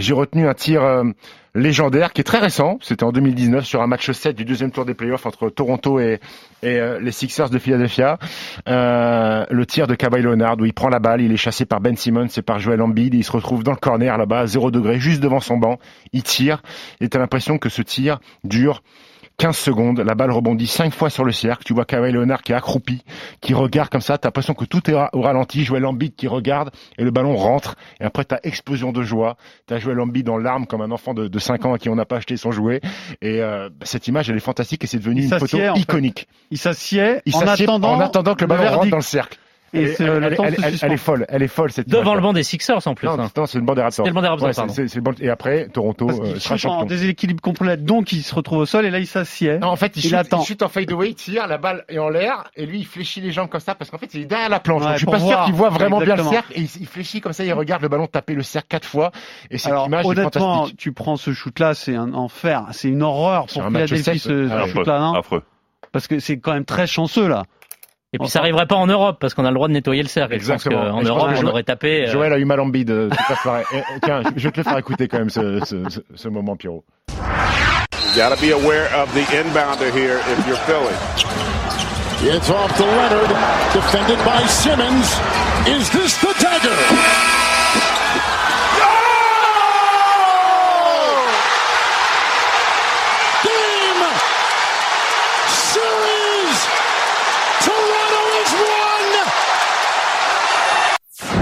[0.00, 1.04] J'ai retenu un tir euh,
[1.54, 2.78] légendaire qui est très récent.
[2.80, 6.20] C'était en 2019 sur un match 7 du deuxième tour des playoffs entre Toronto et,
[6.64, 8.18] euh, les Sixers de Philadelphia.
[8.68, 11.80] Euh, le tir de Kawhi Leonard où il prend la balle, il est chassé par
[11.80, 13.14] Ben Simmons et par Joel Embiid.
[13.14, 15.78] Et il se retrouve dans le corner là-bas, 0 degré, juste devant son banc.
[16.12, 16.62] Il tire
[17.00, 18.82] et t'as l'impression que ce tir dure
[19.40, 22.52] 15 secondes, la balle rebondit 5 fois sur le cercle, tu vois Kawhi Leonard qui
[22.52, 23.02] est accroupi,
[23.40, 26.70] qui regarde comme ça, t'as l'impression que tout est au ralenti, Joel Embiid qui regarde
[26.98, 30.66] et le ballon rentre et après t'as explosion de joie, t'as Joel Embiid dans l'arme
[30.66, 32.82] comme un enfant de, de 5 ans à qui on n'a pas acheté son jouet
[33.22, 35.80] et euh, cette image elle est fantastique et c'est devenu une photo en fait.
[35.80, 36.28] iconique.
[36.50, 39.38] Il s'assied Il en s'assied attendant, en attendant que le ballon rentre dans le cercle.
[39.72, 42.14] Et c'est, elle, le elle- elle- se elle- est folle, elle est folle cette Devant
[42.16, 43.06] le banc des Sixers en plus.
[43.06, 43.30] Non, hein.
[43.36, 44.04] non, c'est le banc des Raptors.
[44.04, 46.56] C'était le banc des Raptors, Ouais, c'est- c'est- c'est banc- Et après, Toronto euh, sera
[46.56, 46.86] chute en champion.
[46.86, 49.58] déséquilibre complet, donc il se retrouve au sol et là il s'assied.
[49.60, 50.40] Non, en fait, il, Il chute, attend.
[50.42, 53.20] il chute en fadeaway, il tire, la balle est en l'air, et lui, il fléchit
[53.20, 54.80] les jambes comme ça, parce qu'en fait, il est derrière la planche.
[54.82, 55.44] Ouais, Donc, je suis pas sûr voir.
[55.44, 57.88] qu'il voit vraiment bien le cercle, et il, il fléchit comme ça, il regarde le
[57.88, 59.12] ballon taper le cercle quatre fois,
[59.52, 60.78] et cette Alors image est honnêtement, fantastique.
[60.78, 65.14] tu prends ce shoot-là, c'est un enfer, c'est une horreur pour Philadelphie ce, ce non?
[65.14, 65.42] Affreux.
[65.92, 67.44] parce que c'est quand même très chanceux là.
[68.12, 70.08] Et puis ça arriverait pas en Europe parce qu'on a le droit de nettoyer le
[70.08, 70.34] cercle.
[70.34, 70.80] Exactement.
[70.80, 72.08] En je Europe, pense que on aurait tapé.
[72.08, 73.08] euh, Joël a eu mal en bide et
[74.02, 76.84] tiens, je vais te le faire écouter quand même ce, ce, ce, ce moment, Pierrot.
[77.08, 80.94] You got to be aware of the inbounder here if you're Philly.
[82.22, 83.30] It's off to Leonard,
[83.72, 85.06] defended by Simmons.
[85.68, 86.76] Is this the dagger?
[93.44, 94.02] Game!
[95.48, 96.58] Series!
[97.64, 99.06] Toronto is won!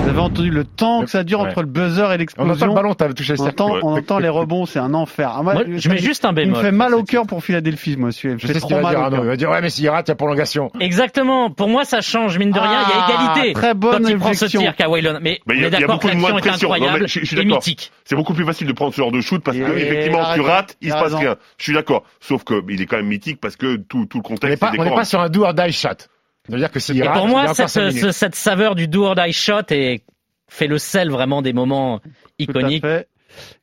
[0.02, 1.48] Vous avez entendu le temps que ça dure Ouais.
[1.48, 2.66] entre le buzzer et On entend l'explosion.
[2.68, 5.32] le ballon, t'as touché le On entend, on entend les rebonds, c'est un enfer.
[5.36, 6.62] Ah, moi, Moi, je mets juste un Il me bémol.
[6.62, 8.10] fait mal au cœur pour Philadelphie, moi.
[8.10, 9.22] Je, Je sais ce qu'il va dire, Arnaud.
[9.22, 10.70] Il va dire, ouais, mais s'il rate, il y a prolongation.
[10.80, 11.50] Exactement.
[11.50, 12.38] Pour moi, ça change.
[12.38, 13.52] Mine de rien, il y Ah, a égalité.
[13.54, 14.60] très bonne Quand il prend ce réflexion.
[14.60, 15.20] tir, Kawhi Leonard.
[15.22, 16.74] Mais, Mais il y on a- est y d'accord beaucoup que de moins l'action de
[16.74, 17.06] est incroyable
[17.40, 17.92] et mythique.
[18.04, 20.76] C'est beaucoup plus facile de prendre ce genre de shoot parce que effectivement, tu rates,
[20.80, 21.36] il se passe rien.
[21.58, 22.04] Je suis d'accord.
[22.20, 24.94] Sauf que il est quand même mythique parce que tout, tout le contexte on n'est
[24.94, 25.88] pas sur un do or die shot.
[25.88, 28.74] Ça veut dire que s'il Et rate, pour il y a moi, cette, cette saveur
[28.74, 30.02] du do or die shot est,
[30.48, 32.82] fait le sel vraiment des moments Tout à iconiques.
[32.84, 33.08] fait.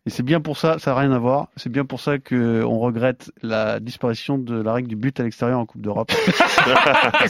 [0.08, 1.48] Et c'est bien pour ça, ça n'a rien à voir.
[1.56, 5.24] C'est bien pour ça que on regrette la disparition de la règle du but à
[5.24, 6.12] l'extérieur en Coupe d'Europe.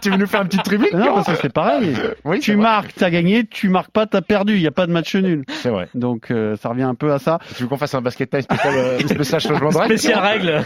[0.00, 1.94] Tu veux nous faire un petit tribune non, parce que c'est pareil.
[2.24, 3.44] Oui, Tu marques, t'as gagné.
[3.46, 4.54] Tu marques pas, t'as perdu.
[4.54, 5.44] Il n'y a pas de match nul.
[5.48, 5.88] C'est vrai.
[5.94, 7.38] Donc euh, ça revient un peu à ça.
[7.56, 10.64] Tu veux qu'on fasse un basket time spécial, euh, spécial changement de règle Spéciale règle.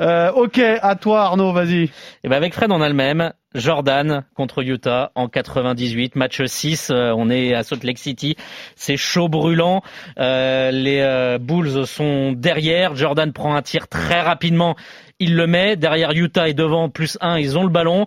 [0.00, 1.90] Euh, ok, à toi Arnaud, vas-y.
[2.24, 3.32] Et ben avec Fred, on a le même.
[3.52, 6.90] Jordan contre Utah en 98, match 6.
[6.90, 8.36] euh, on est à Salt Lake City.
[8.76, 9.79] C'est chaud, brûlant.
[10.18, 12.94] Euh, les euh, Bulls sont derrière.
[12.96, 14.76] Jordan prend un tir très rapidement.
[15.18, 15.76] Il le met.
[15.76, 17.38] Derrière Utah est devant, plus 1.
[17.38, 18.06] Ils ont le ballon.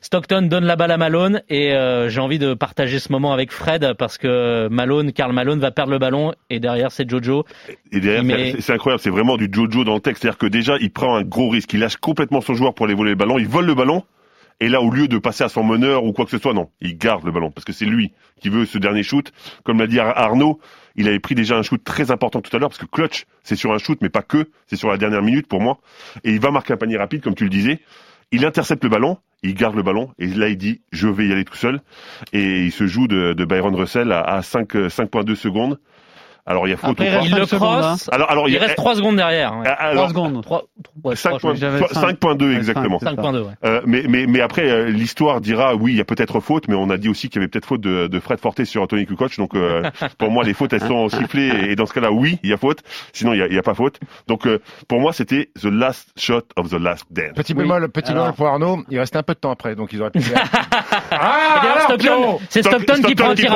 [0.00, 1.42] Stockton donne la balle à Malone.
[1.48, 5.60] Et euh, j'ai envie de partager ce moment avec Fred parce que Malone, Karl Malone
[5.60, 6.32] va perdre le ballon.
[6.48, 7.44] Et derrière, c'est Jojo.
[7.92, 10.22] Et derrière, c'est incroyable, c'est vraiment du Jojo dans le texte.
[10.22, 11.72] C'est-à-dire que déjà, il prend un gros risque.
[11.74, 13.38] Il lâche complètement son joueur pour aller voler le ballon.
[13.38, 14.02] Il vole le ballon.
[14.60, 16.70] Et là, au lieu de passer à son meneur ou quoi que ce soit, non,
[16.80, 19.32] il garde le ballon parce que c'est lui qui veut ce dernier shoot.
[19.64, 20.60] Comme l'a dit Ar- Arnaud,
[20.96, 23.56] il avait pris déjà un shoot très important tout à l'heure parce que clutch, c'est
[23.56, 25.78] sur un shoot, mais pas que, c'est sur la dernière minute pour moi.
[26.22, 27.80] Et il va marquer un panier rapide, comme tu le disais.
[28.30, 31.32] Il intercepte le ballon, il garde le ballon, et là il dit je vais y
[31.32, 31.80] aller tout seul.
[32.32, 35.78] Et il se joue de, de Byron Russell à, à 5, euh, 5.2 secondes.
[36.46, 38.10] Alors il y a faute Après, ou il le secondes, crosse.
[38.12, 39.56] Alors, alors Il reste 3 secondes derrière.
[39.56, 39.64] ouais.
[39.66, 40.42] ah, alors, 3 secondes.
[40.42, 40.64] Trois-
[41.02, 42.20] ouais, 5 trois, points- j'avais soit- cinq.
[42.20, 42.98] 5.2 Ouais, exactement.
[42.98, 43.16] cinq.
[43.18, 43.52] 5.2, ouais.
[43.64, 46.74] Euh, mais, mais, mais après, euh, l'histoire dira, oui, il y a peut-être faute, mais
[46.74, 49.06] on a dit aussi qu'il y avait peut-être faute de, de Fred Forte sur Anthony
[49.06, 49.38] Kukoc.
[49.38, 49.82] Donc, euh,
[50.18, 51.48] pour moi, les fautes, elles sont sifflées.
[51.70, 52.80] Et dans ce cas-là, oui, il y a faute.
[53.14, 53.98] Sinon, il n'y a, il y a pas faute.
[54.28, 57.32] Donc, euh, pour moi, c'était the last shot of the last dance.
[57.36, 57.62] Petit Oui.
[57.62, 58.24] bémol, petit Alors.
[58.24, 58.78] bémol pour Arnaud.
[58.90, 60.44] Il restait un peu de temps après, donc ils auraient pu faire.
[61.10, 63.52] Ah, alors, Stockton, c'est Stockton, qui prend un tir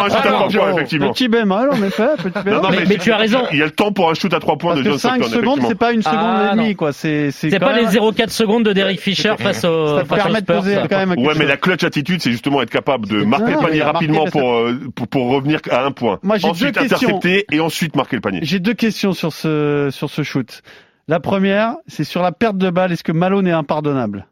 [0.73, 1.13] effectivement.
[1.13, 2.61] Petit bémol, en effet, petit bémol.
[2.81, 3.43] Mais- mais tu as raison.
[3.53, 5.17] Il y a le temps pour un shoot à trois points Parce de John 5
[5.25, 6.93] Stockton, secondes, c'est pas une seconde Ah, et demie, quoi.
[6.93, 10.05] C'est, c'est C'est quand pas même- les 0,4 secondes de Derek Fisher face au Ça
[10.05, 10.57] face aux permet de Spurs.
[10.57, 13.61] poser quand même Ouais, mais la clutch attitude, c'est justement être capable de marquer Non,
[13.61, 16.19] le panier rapidement pour, euh, pour, pour revenir à un point.
[16.23, 17.09] Moi, j'ai ensuite deux questions.
[17.09, 18.41] intercepter et ensuite marquer le panier.
[18.43, 20.63] J'ai deux questions sur ce, sur ce shoot.
[21.09, 22.93] La première, c'est sur la perte de balle.
[22.93, 24.27] Est-ce que Malone est impardonnable?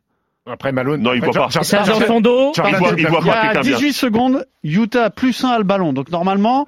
[0.49, 1.01] Après Malone.
[1.03, 1.49] Non, il voit pas.
[1.63, 2.53] C'est dans son dos.
[2.57, 3.77] Il voit, il voit pas a quelqu'un bien.
[3.79, 5.93] 18 secondes, Utah plus 1 à le ballon.
[5.93, 6.67] Donc normalement,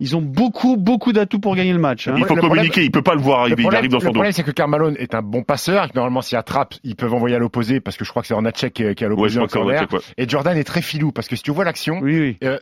[0.00, 2.08] ils ont beaucoup, beaucoup d'atouts pour gagner le match.
[2.08, 2.14] hein.
[2.16, 3.90] Il faut Le problème- communiquer, il peut pas le voir Le arriver, il problème, arrive
[3.90, 4.12] dans le son dos.
[4.14, 5.84] problème, c'est que Carmalone est un bon passeur.
[5.84, 8.28] et que Normalement, s'il attrape, ils peuvent envoyer à l'opposé parce que je crois que
[8.28, 9.38] c'est Hornacek qui est qui est à Ouais, l'opposé.
[9.40, 9.98] Hornacek, ouais.
[10.18, 12.36] Et Jordan est très filou parce que si tu vois l'action, Oui, oui.
[12.44, 12.58] euh,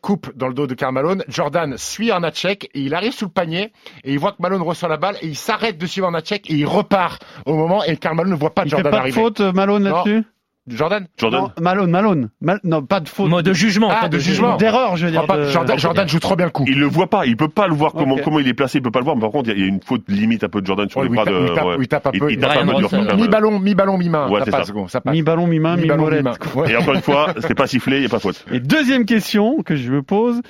[0.00, 1.24] coupe dans le dos de Carmalone.
[1.28, 3.72] Jordan suit Hornacek et il arrive sous le panier
[4.04, 6.54] et il voit que Malone reçoit la balle et il s'arrête de suivre Hornacek et
[6.54, 9.20] il repart au moment et Carmalone ne voit pas Il fait Jordan pas de arriver.
[9.20, 10.24] faute, euh, Malone, là-dessus?
[10.68, 11.40] Jordan Jordan.
[11.42, 12.30] Non, Malone, Malone.
[12.40, 13.42] Mal- non, pas de faute.
[13.44, 13.88] De jugement.
[13.90, 14.56] Ah, pas de jugement.
[14.58, 15.26] D'erreur, je veux dire.
[15.26, 15.36] pas.
[15.38, 16.64] de- Jordan, Jordan joue trop bien le coup.
[16.68, 18.22] Il le voit pas, il peut pas le voir comment Ok.
[18.22, 19.16] comment il est placé, il peut pas le voir.
[19.16, 21.00] Mais par contre, il y a- il une faute limite un peu de Jordan sur
[21.00, 21.32] Ouais, le il bras de.
[21.48, 21.76] il tape- ouais.
[21.80, 22.30] il tape un Il- peu.
[22.32, 22.98] il tape un peu dur Russell.
[23.00, 23.16] quand même.
[23.16, 24.28] Mi ballon, mi ballon, mi main.
[24.30, 24.64] Ouais, ça ça.
[24.88, 25.12] ça passe.
[25.12, 26.22] Mi ballon, mi main, mi, ballon, mi molette.
[26.24, 26.34] main.
[26.54, 26.70] Ouais.
[26.70, 28.44] Et encore une fois, c'est pas sifflé, il y a pas faute.
[28.52, 30.40] Et deuxième question que je me pose,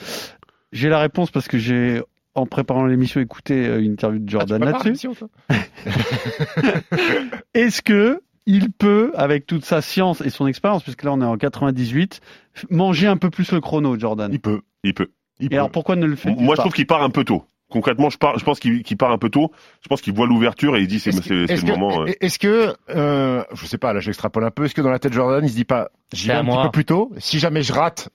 [0.72, 2.03] j'ai la réponse parce que j'ai,
[2.35, 5.09] en préparant l'émission, écouté euh, une interview de Ah, tu Jordan là-dessus.
[7.55, 11.24] Est-ce que il peut, avec toute sa science et son expérience, puisque là on est
[11.24, 12.20] en 98,
[12.57, 14.62] f- manger un peu plus le chrono, Jordan Il peut.
[14.85, 15.11] Il peut.
[15.40, 15.55] Il Et peut.
[15.57, 17.44] alors pourquoi ne le fait Moi, je trouve qu'il part un peu tôt.
[17.70, 19.50] Concrètement, je, pars, je pense qu'il part un peu tôt.
[19.83, 22.02] Je pense qu'il voit l'ouverture et il dit c'est le que- moment.
[22.02, 22.12] euh.
[22.20, 25.12] Est-ce que, euh, je sais pas, là j'extrapole un peu, est-ce que dans la tête
[25.12, 26.57] de Jordan, il se dit pas, j'y vais un moi.
[26.57, 28.11] petit peu plus tôt, si jamais je rate,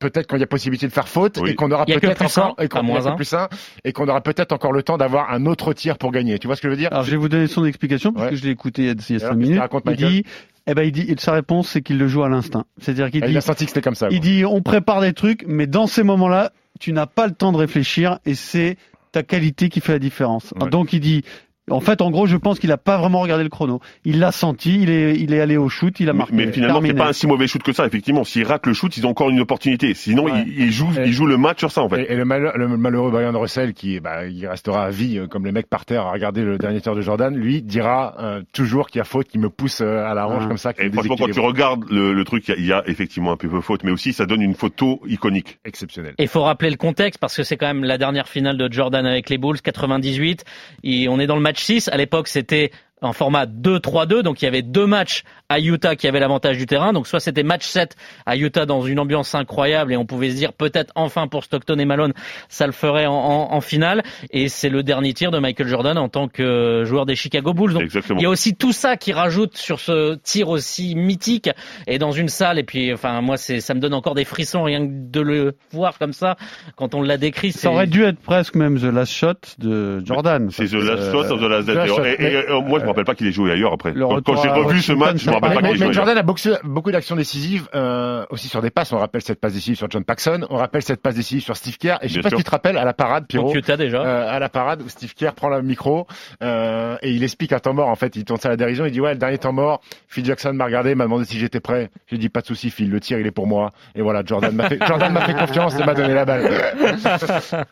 [0.00, 1.50] peut-être qu'il y a possibilité de faire faute, Oui.
[1.50, 3.16] et qu'on aura peut-être encore, un, et qu'on pas il y a moins que un.
[3.16, 3.48] plus un,
[3.84, 6.38] et qu'on aura peut-être encore le temps d'avoir un autre tir pour gagner.
[6.40, 6.88] Tu vois ce que je veux dire?
[6.90, 8.30] Alors je vais vous donner son explication parce Ouais.
[8.32, 9.58] que je l'ai écouté il y a, il y a Et cinq alors, minutes.
[9.60, 10.24] raconte, il dit,
[10.66, 12.64] eh ben il dit, sa réponse c'est qu'il le joue à l'instinct.
[12.80, 14.08] C'est-à-dire qu'il dit, Il a senti que c'était comme ça.
[14.10, 17.52] il dit, on prépare des trucs, mais dans ces moments-là, tu n'as pas le temps
[17.52, 18.76] de réfléchir et c'est
[19.12, 20.54] ta qualité qui fait la différence.
[20.60, 20.70] Ouais.
[20.70, 21.22] Donc il dit,
[21.70, 23.80] en fait, en gros, je pense qu'il a pas vraiment regardé le chrono.
[24.04, 26.34] Il l'a senti, il est, il est allé au shoot, il a Mais, marqué.
[26.34, 27.86] mais finalement, c'est pas un si mauvais shoot que ça.
[27.86, 29.94] Effectivement, s'il rate le shoot, ils ont encore une opportunité.
[29.94, 30.44] Sinon, Ouais.
[30.46, 32.02] il, il joue, Et- il joue le match sur ça en fait.
[32.02, 35.26] Et, et le, malheur- le malheureux Brian Russell, qui bah, il restera à vie, euh,
[35.26, 38.42] comme les mecs par terre à regarder le dernier tir de Jordan, lui dira euh,
[38.52, 40.48] toujours qu'il y a faute, qui me pousse euh, à la hanche Ouais.
[40.48, 40.72] comme ça.
[40.78, 42.82] Et me franchement, quand tu regardes le, le truc, il y, a- il y a
[42.86, 45.58] effectivement un peu de faute, mais aussi ça donne une photo iconique.
[45.64, 46.14] exceptionnel.
[46.18, 48.72] Et il faut rappeler le contexte parce que c'est quand même la dernière finale de
[48.72, 50.44] Jordan avec les Bulls, 98.
[50.84, 51.88] Et on est dans le match 6.
[51.88, 52.70] À l'époque, c'était
[53.02, 54.22] en format 2-3-2.
[54.22, 56.92] Donc il y avait deux matchs à Utah qui avaient l'avantage du terrain.
[56.92, 60.36] Donc soit c'était match 7 à Utah dans une ambiance incroyable et on pouvait se
[60.36, 62.12] dire peut-être enfin pour Stockton et Malone,
[62.48, 64.02] ça le ferait en, en- en finale.
[64.30, 67.72] Et c'est le dernier tir de Michael Jordan en tant que joueur des Chicago Bulls.
[67.72, 68.18] Donc Exactement.
[68.20, 71.50] il y a aussi tout ça qui rajoute sur ce tir aussi mythique
[71.86, 72.58] et dans une salle.
[72.58, 75.56] Et puis, enfin, moi, c'est, ça me donne encore des frissons rien que de le
[75.72, 76.36] voir comme ça
[76.76, 77.52] quand on l'a décrit.
[77.52, 80.48] Ça aurait dû être presque même the last shot de Jordan.
[80.50, 81.86] C'est The Last Euh, Shot of the Last.
[81.88, 82.04] Shot.
[82.04, 83.92] Et, et, moi, je me rappelle pas qu'il ait joué ailleurs après.
[83.92, 85.94] Le Quand, j'ai revu ce match, je me rappelle pas Mais, qu'il ait mais joué.
[85.94, 88.92] Jordan a beaucoup, beaucoup d'actions décisives euh, aussi sur des passes.
[88.92, 90.46] On rappelle cette passe décisive sur John Paxson.
[90.50, 91.98] On rappelle cette passe décisive sur Steve Kerr.
[92.02, 92.38] Et je sais Bien pas sûr.
[92.38, 93.52] si tu te rappelles à la parade, Pierrot.
[93.78, 94.02] Déjà.
[94.02, 96.06] euh, à la parade où Steve Kerr prend le micro
[96.42, 98.84] euh, et il explique un temps mort en fait il tourne ça à la dérision
[98.84, 101.60] il dit ouais le dernier temps mort Phil Jackson m'a regardé m'a demandé si j'étais
[101.60, 104.22] prêt j'ai dit pas de souci Phil le tir il est pour moi et voilà
[104.24, 106.50] Jordan m'a fait, Jordan m'a fait confiance et m'a donné la balle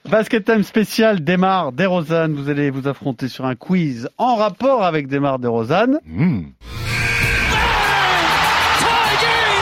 [0.08, 2.28] Basket Time spécial Demar DeRozan.
[2.32, 5.07] Vous allez vous affronter sur un quiz en rapport avec
[6.06, 6.42] Hmm.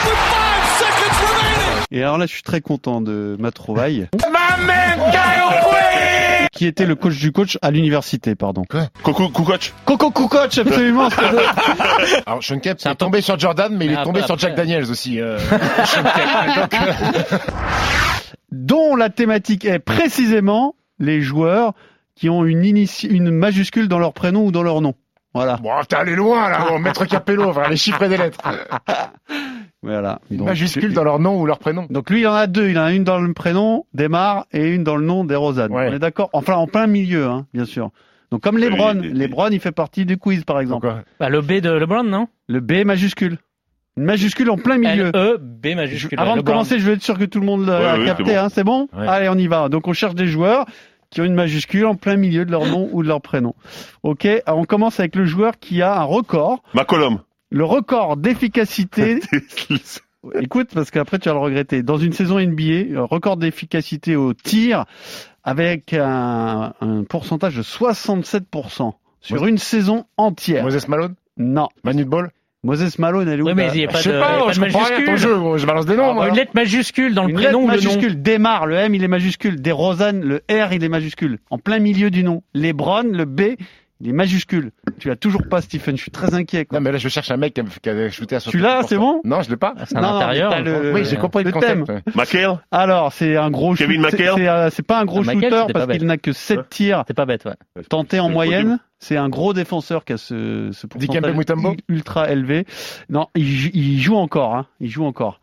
[0.04, 1.84] With five seconds remaining.
[1.90, 4.08] Et alors là, je suis très content de ma trouvaille.
[6.52, 8.62] qui était le coach du coach à l'université, pardon.
[9.02, 9.74] Coucou, coach.
[9.84, 11.08] Coco Kukoc, absolument.
[12.26, 14.26] alors Sean Kemp C'est un est tombé sur Jordan mais il Ah, est tombé après,
[14.26, 14.62] sur Jack après.
[14.62, 15.38] Daniels aussi euh,
[15.84, 16.56] Sean Kemp.
[16.56, 17.36] Donc, euh,
[18.52, 21.74] dont la thématique est précisément les joueurs
[22.14, 24.94] qui ont une, une majuscule dans leur prénom ou dans leur nom.
[25.36, 25.56] Voilà.
[25.56, 28.38] bon t'es allé loin là bon, maître Capello enfin, les chiffres et des lettres
[29.82, 30.18] Voilà.
[30.30, 32.68] Donc, majuscule dans leur nom ou leur prénom Donc lui, il en a deux.
[32.70, 35.24] Il en a une dans le prénom, Demar, et une dans le nom.
[35.24, 35.36] Ouais.
[35.36, 36.28] On est d'accord?
[36.32, 37.90] Enfin, en plein milieu, hein, bien sûr.
[38.32, 40.92] Donc comme Lebron, les- les- Lebron, il fait partie du quiz, par exemple.
[41.20, 42.26] Bah, le B de LeBron, non?
[42.48, 43.38] Le B majuscule.
[43.96, 45.10] Une majuscule en plein milieu.
[45.14, 46.18] L-E, B majuscule.
[46.18, 46.52] Avant de LeBron.
[46.54, 48.24] commencer, je veux être sûr que tout le monde l'a Ouais, capté.
[48.24, 48.38] c'est bon.
[48.40, 48.88] hein, c'est bon?
[48.92, 49.06] Ouais.
[49.06, 49.68] Allez, on y va.
[49.68, 50.66] Donc on cherche des joueurs
[51.10, 53.54] qui ont une majuscule en plein milieu de leur nom ou de leur prénom.
[54.02, 56.62] Ok, alors on commence avec le joueur qui a un record.
[56.74, 57.20] McCollum.
[57.50, 59.20] Le record d'efficacité.
[60.40, 61.82] Écoute, parce qu'après tu vas le regretter.
[61.82, 64.84] Dans une saison NBA, record d'efficacité au tir
[65.44, 70.64] avec un, un pourcentage de 67% sur une saison entière.
[70.64, 71.14] Moses Malone?
[71.36, 71.68] Non.
[71.84, 72.30] Manu de Ball?
[72.66, 74.20] Moses Malone, elle est où Oui, mais il n'y a pas je de, sais y
[74.20, 75.16] pas pas je de comprends rien à ton majuscule.
[75.18, 76.28] jeu moi, je balance des noms Ah, moi.
[76.28, 77.92] Une lettre majuscule dans le Une prénom lettre ou le nom.
[77.92, 81.58] majuscule, démarre, le M il est majuscule, des Rosanne, le R il est majuscule, en
[81.58, 82.42] plein milieu du nom.
[82.54, 83.40] Lebron, le B,
[84.00, 84.72] il est majuscule.
[84.98, 86.66] Tu l'as toujours pas, Stephen, je suis très inquiet.
[86.66, 86.78] Quoi.
[86.78, 88.50] Non, mais là, je cherche un mec qui a, qui a shooté à 60%.
[88.50, 89.20] Tu l'as, c'est bon?
[89.24, 89.72] Non, je l'ai pas.
[89.86, 90.50] C'est un Non, non, intérieur.
[90.50, 91.84] mais t'as le- oui, j'ai compris le, thème.
[92.14, 92.58] McHale.
[92.70, 95.48] Alors, c'est un gros Kevin shoot- c'est- McHale c'est, euh, pas un gros Ah, shooter
[95.72, 97.82] parce qu'il n'a que 7 tirs C'est pas bête, ouais.
[97.88, 98.78] tentés en moyenne.
[98.98, 101.34] C'est un gros défenseur qui a ce, ce pourcentage
[101.88, 102.64] ultra élevé.
[103.10, 104.54] Non, il, jou- il joue encore.
[104.54, 104.66] Hein.
[104.80, 105.40] Il joue encore.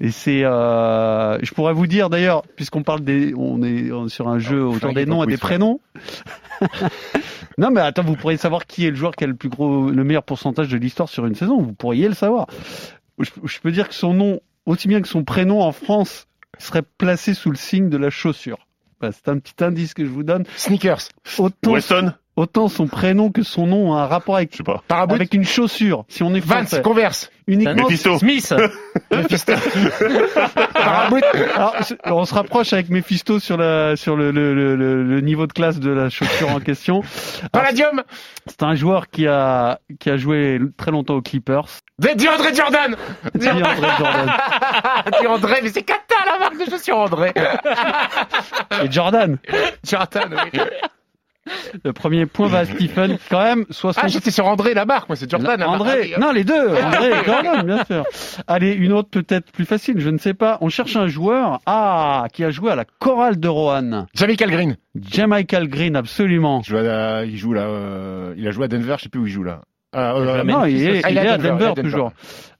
[0.00, 4.38] Et c'est, euh, je pourrais vous dire d'ailleurs, puisqu'on parle des, on est sur un
[4.38, 5.80] jeu autour flinguer des noms et des prénoms.
[7.58, 9.90] non, mais attends, vous pourriez savoir qui est le joueur qui a le plus gros,
[9.90, 11.60] le meilleur pourcentage de l'histoire sur une saison.
[11.60, 12.46] Vous pourriez le savoir.
[13.18, 16.82] Je, je peux dire que son nom, aussi bien que son prénom en France, serait
[16.82, 18.68] placé sous le signe de la chaussure.
[19.00, 20.44] Voilà, c'est un petit indice que je vous donne.
[20.56, 21.08] Sneakers.
[21.38, 22.14] Autant, Weston?
[22.38, 24.82] Autant son prénom que son nom ont un rapport avec, Je sais pas.
[24.88, 25.14] Parabout.
[25.14, 26.04] avec une chaussure.
[26.08, 27.30] Si on est Vance, Converse.
[27.46, 27.84] uniquement.
[27.88, 28.18] Mephisto.
[28.18, 28.54] Smith.
[30.74, 31.20] Parabout.
[32.04, 35.52] Alors, on se rapproche avec Mephisto sur la sur le, le, le, le- niveau de
[35.52, 37.02] classe de la chaussure en question.
[37.52, 38.02] Palladium.
[38.46, 41.66] C'est un joueur qui a qui a joué très longtemps aux Clippers.
[41.98, 42.96] De DeAndre Jordan.
[43.34, 44.32] DeAndre Jordan.
[45.22, 47.32] DeAndre, mais c'est Kata la marque de chaussures André.
[48.84, 49.38] Et Jordan.
[49.84, 50.60] Jordan, oui.
[51.84, 53.18] Le premier point va à Stephen.
[53.30, 54.08] Quand même, Ah, 60.
[54.08, 55.58] j'étais sur André la marque, moi c'est Jordan.
[55.58, 55.80] la marque.
[55.80, 58.04] André, non les deux, André et Jordan, bien sûr.
[58.46, 60.58] Allez, une autre peut-être plus facile, je ne sais pas.
[60.60, 64.06] On cherche un joueur, ah, qui a joué à la chorale de Rohan.
[64.14, 64.76] Jamichael Green.
[65.00, 66.60] Jamichael Green, absolument.
[66.64, 69.20] Il joue, à, il joue là, euh, il a joué à Denver, je sais plus
[69.20, 69.60] où il joue là.
[69.94, 70.44] Ah, euh.
[70.44, 72.12] Non, il est, Ah, il est à Denver, toujours.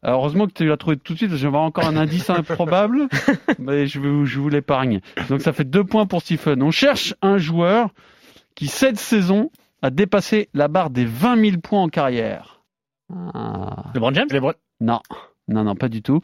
[0.02, 3.08] Alors, heureusement que tu l'as trouvé tout de suite, j'avais encore un indice improbable,
[3.58, 5.00] mais je vous, je vous l'épargne.
[5.28, 6.62] Donc ça fait deux points pour Stephen.
[6.62, 7.90] On cherche un joueur
[8.58, 9.50] qui, cette saison,
[9.82, 12.60] a dépassé la barre des 20 000 points en carrière.
[13.14, 13.84] Ah.
[13.94, 14.26] LeBron James?
[14.30, 15.00] Les Bron- Non.
[15.46, 16.20] Non, non, pas du tout.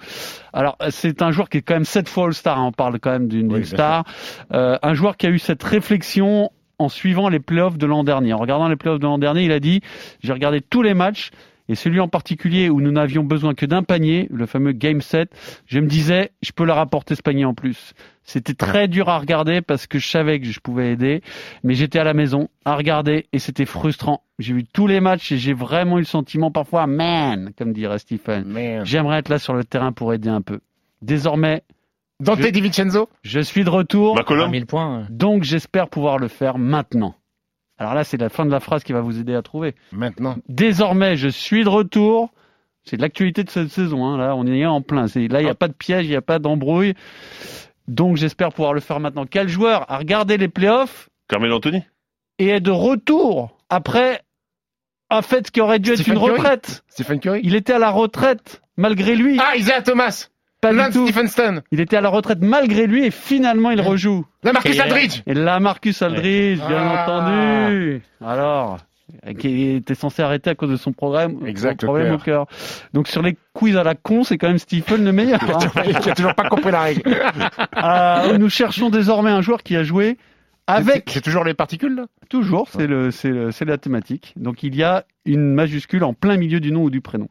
[0.52, 2.58] Alors, c'est un joueur qui est quand même sept fois All-Star.
[2.58, 2.64] hein.
[2.66, 4.04] On parle quand même d'une Oui, star.
[4.52, 8.34] Euh, un joueur qui a eu cette réflexion en suivant les playoffs de l'an dernier.
[8.34, 9.80] En regardant les playoffs de l'an dernier, il a dit
[10.20, 11.30] j'ai regardé tous les matchs
[11.68, 15.30] et celui en particulier où nous n'avions besoin que d'un panier, le fameux game set.
[15.64, 17.94] Je me disais je peux leur apporter ce panier en plus.
[18.26, 21.22] C'était très dur à regarder parce que je savais que je pouvais aider,
[21.62, 24.22] mais j'étais à la maison à regarder et c'était frustrant.
[24.38, 27.98] J'ai vu tous les matchs et j'ai vraiment eu le sentiment parfois man, comme dirait
[27.98, 28.44] Stephen.
[28.84, 30.60] J'aimerais être là sur le terrain pour aider un peu.
[31.02, 31.62] Désormais,
[32.20, 33.10] Dante Je- DiVincenzo.
[33.22, 34.50] je suis de retour, McCollum.
[34.50, 35.06] 1000 points.
[35.10, 37.14] donc j'espère pouvoir le faire maintenant.
[37.76, 39.74] Alors là, c'est la fin de la phrase qui va vous aider à trouver.
[39.92, 40.36] Maintenant.
[40.48, 42.32] Désormais, je suis de retour.
[42.84, 44.04] C'est de l'actualité de cette saison.
[44.06, 44.16] hein.
[44.16, 45.06] Là, on y est en plein.
[45.06, 46.94] Là, il n'y a pas de piège, il n'y a pas d'embrouille.
[47.88, 49.26] Donc, j'espère pouvoir le faire maintenant.
[49.28, 51.82] Quel joueur a regardé les playoffs Carmelo Anthony.
[52.38, 54.22] et est de retour après
[55.10, 56.84] un fait qui aurait dû être Stephen une Curry retraite?
[56.88, 57.40] Stephen Curry.
[57.44, 59.38] Il était à la retraite malgré lui.
[59.40, 60.28] Ah, Isaiah Thomas.
[60.60, 61.06] pas du Lance tout.
[61.06, 61.60] Stephenson.
[61.72, 64.24] Il était à la retraite malgré lui et finalement il rejoue.
[64.42, 65.22] La Marcus Et- Aldridge.
[65.26, 67.02] Et là, Marcus Aldridge, bien Ah.
[67.04, 68.02] entendu.
[68.24, 68.78] Alors,
[69.38, 72.46] qui était censé arrêter à cause de son programme, Exact, son problème au cœur.
[72.92, 75.40] Donc sur les quiz à la con, c'est quand même Stephen le meilleur.
[75.76, 75.82] hein.
[76.00, 77.02] qui a toujours pas compris la règle.
[77.82, 80.16] Euh, nous cherchons désormais un joueur qui a joué
[80.66, 82.06] avec C'est toujours les particules là?
[82.30, 84.32] Toujours, c'est le- c'est la thématique.
[84.36, 87.28] Donc il y a une majuscule en plein milieu du nom ou du prénom.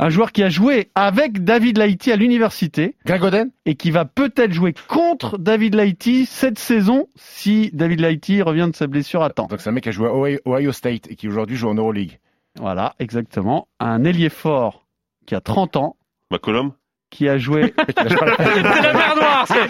[0.00, 4.04] Un joueur qui a joué avec David Laïti à l'université Greg Oden et qui va
[4.04, 9.30] peut-être jouer contre David Laïti cette saison si David Laïti revient de sa blessure à
[9.30, 9.46] temps.
[9.48, 11.68] Donc c'est un mec qui a joué à Ohio- Ohio State et qui aujourd'hui joue
[11.68, 12.20] en Euroleague.
[12.60, 13.66] Voilà, exactement.
[13.80, 14.86] Un ailier fort
[15.26, 15.96] qui a 30 ans,
[16.30, 16.72] McCollum.
[17.10, 18.04] Qui a joué C'est
[18.82, 19.68] la mer noire, c'est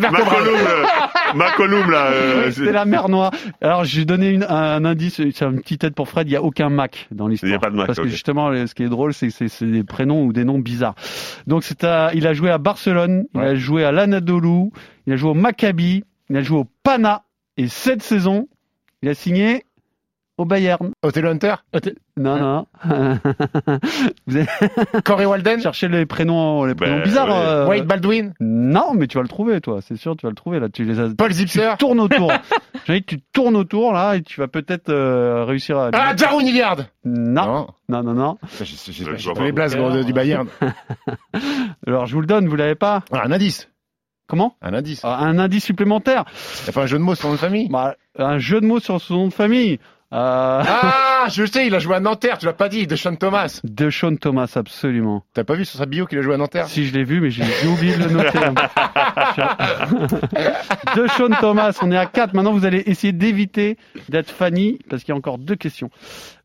[0.00, 0.44] Vertebral.
[1.34, 2.06] McCollum, euh, là.
[2.06, 3.30] euh, c'est la mer Noire.
[3.60, 6.36] Alors, j'ai donné une- un, un indice, c'est une petite tête pour Fred, il n'y
[6.36, 7.48] a aucun Mac dans l'histoire.
[7.50, 9.28] Il y a pas de Mac, Parce que justement, le- ce qui est drôle, c'est
[9.28, 10.94] que c'est c'est des prénoms ou des noms bizarres.
[11.46, 14.70] Donc, c'est à- il a joué à Barcelone, il a joué à l'Anadolu,
[15.06, 17.22] il a joué au Maccabi, il a joué au Pana,
[17.56, 18.48] et cette saison,
[19.02, 19.64] il a signé
[20.36, 20.90] au Bayern.
[21.02, 21.54] Othello Hunter
[22.16, 22.66] Non, non.
[24.26, 24.46] Vous avez
[25.04, 27.28] Corey Walden cherché les prénoms, les prénoms Ben, bizarres.
[27.28, 27.34] ouais.
[27.34, 29.80] euh, Wade Baldwin Non, mais tu vas le trouver, toi.
[29.80, 30.68] C'est sûr, tu vas le trouver là.
[30.68, 31.08] Tu les as.
[31.16, 32.32] Paul Tu Zipser tournes autour.
[32.86, 35.90] J'ai dit, tu tournes autour là et tu vas peut-être euh, réussir à.
[35.92, 38.38] Ah, Jaron Hilliard non, non, non, non.
[38.60, 40.48] Je- vois pas les blases du Bayern.
[41.86, 42.48] Alors, je vous le donne.
[42.48, 43.68] Vous l'avez pas Ah, un indice.
[44.26, 45.00] Comment Un indice.
[45.04, 46.24] Ah, Un indice supplémentaire.
[46.64, 48.66] T'as pas un jeu de mots sur son nom de famille Bah, un jeu de
[48.66, 49.78] mots sur son nom de famille.
[50.14, 50.62] Euh...
[50.64, 53.60] Ah, je sais, il a joué à Nanterre, tu l'as pas dit, de Sean Thomas.
[53.64, 55.24] De Sean Thomas, absolument.
[55.34, 56.68] T'as pas vu sur sa bio qu'il a joué à Nanterre?
[56.68, 58.38] Si je l'ai vu, mais j'ai oublié de le noter.
[60.96, 62.34] de Sean Thomas, on est à 4.
[62.34, 63.76] Maintenant, vous allez essayer d'éviter
[64.08, 65.90] d'être Fanny, parce qu'il y a encore deux questions.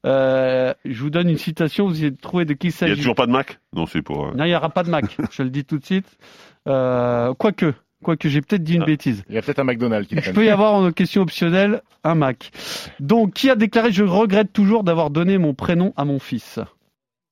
[0.05, 2.75] Euh, je vous donne une citation, vous essayez de trouver de qui il Il y
[2.75, 2.95] a s'agit.
[2.95, 3.59] toujours pas de Mac?
[3.73, 4.27] Non, c'est pour.
[4.27, 6.07] euh, Non, il n'y aura pas de Mac, je le dis tout de suite.
[6.67, 7.73] Euh, quoique,
[8.03, 8.85] quoique j'ai peut-être dit une Ah.
[8.85, 9.23] bêtise.
[9.29, 12.15] Il y a peut-être un McDonald's qui Il peut y avoir en question optionnelle un
[12.15, 12.51] Mac.
[12.99, 16.59] Donc, qui a déclaré Je regrette toujours d'avoir donné mon prénom à mon fils?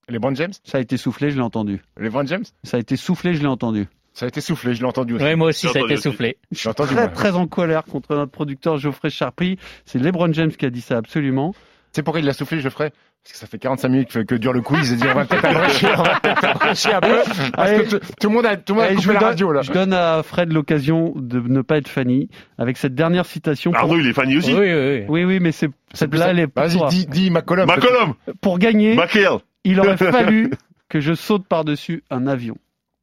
[0.10, 0.54] Les Brown James?
[0.64, 1.82] Ça a été soufflé, je l'ai entendu.
[2.00, 2.44] Les Brown James?
[2.64, 3.88] Ça a été soufflé, je l'ai entendu.
[4.14, 5.24] Ça a été soufflé, je l'ai entendu aussi.
[5.24, 6.04] Oui, moi aussi, ça a été aussi.
[6.04, 6.38] soufflé.
[6.52, 7.08] Je suis J'ai entendu, très moi.
[7.14, 9.60] très en colère contre notre producteur Geoffrey Charpry.
[9.86, 11.54] C'est LeBron James qui a dit ça absolument.
[11.98, 14.36] C'est pourquoi il l'a soufflé, je ferai Parce que ça fait 45 minutes que, que
[14.36, 14.92] dure le quiz.
[14.92, 17.24] Il dit on va peut-être abrécher, on va peut-être abrécher un peu.
[17.56, 19.28] Parce que tout, tout le monde a, tout le monde a coupé je, la donne,
[19.30, 19.62] radio là.
[19.64, 22.30] je donne à Fred l'occasion de ne pas être Fanny
[22.60, 23.72] avec cette dernière citation.
[23.72, 24.54] pour- Arnaud, il est Fanny aussi.
[24.54, 25.06] oui, oui.
[25.08, 27.66] Oui, oui, mais c'est celle-là, elle est pour Vas-y, dis, dis McCollum.
[27.68, 30.52] McCollum Pour gagner, McHale il aurait fallu
[30.88, 32.58] que je saute par-dessus un avion.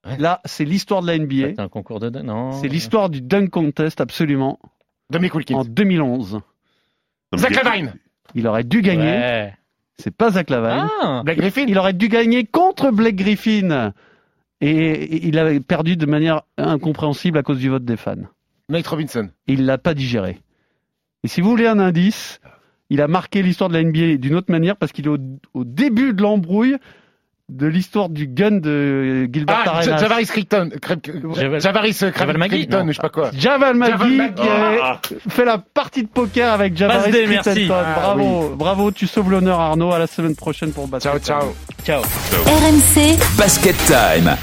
[0.07, 0.19] Ouais.
[0.19, 1.55] Là, c'est l'histoire de la NBA.
[1.57, 2.11] C'est un concours de...
[2.11, 2.53] Non.
[2.53, 4.61] C'est l'histoire du dunk contest, absolument,
[5.13, 5.57] Wilkins.
[5.57, 6.39] en 2011.
[7.33, 7.95] mais Zach Lavine.
[8.35, 9.13] Il aurait dû gagner.
[9.13, 9.55] Ouais.
[9.99, 10.89] C'est pas Zach Lavine.
[11.03, 11.23] Ah.
[11.25, 11.67] Black Griffin.
[11.69, 13.93] Il aurait dû gagner contre Blake Griffin.
[14.61, 18.17] Et il a perdu de manière incompréhensible à cause du vote des fans.
[18.69, 19.29] Nate Robinson.
[19.47, 20.41] Et il l'a pas digéré.
[21.23, 22.41] Et si vous voulez un indice,
[22.91, 25.19] il a marqué l'histoire de la NBA d'une autre manière parce qu'il est au,
[25.53, 26.77] au début de l'embrouille
[27.51, 29.99] de l'histoire du gun de Gilbert Ah, Arenas.
[29.99, 30.71] Javaris Crichton.
[31.59, 33.31] Javaris euh, Crichton, je sais pas quoi.
[33.37, 35.01] Javal Magui qui a Ah.
[35.29, 37.11] fait la partie de poker avec Javaris.
[37.13, 37.69] Crichton.
[37.71, 39.93] Ah, bravo, bravo, tu sauves l'honneur Arnaud.
[39.93, 41.23] À la semaine prochaine pour Basket.
[41.25, 41.53] Ciao, ciao.
[41.85, 42.03] Ciao.
[42.47, 44.37] RMC Basket Time.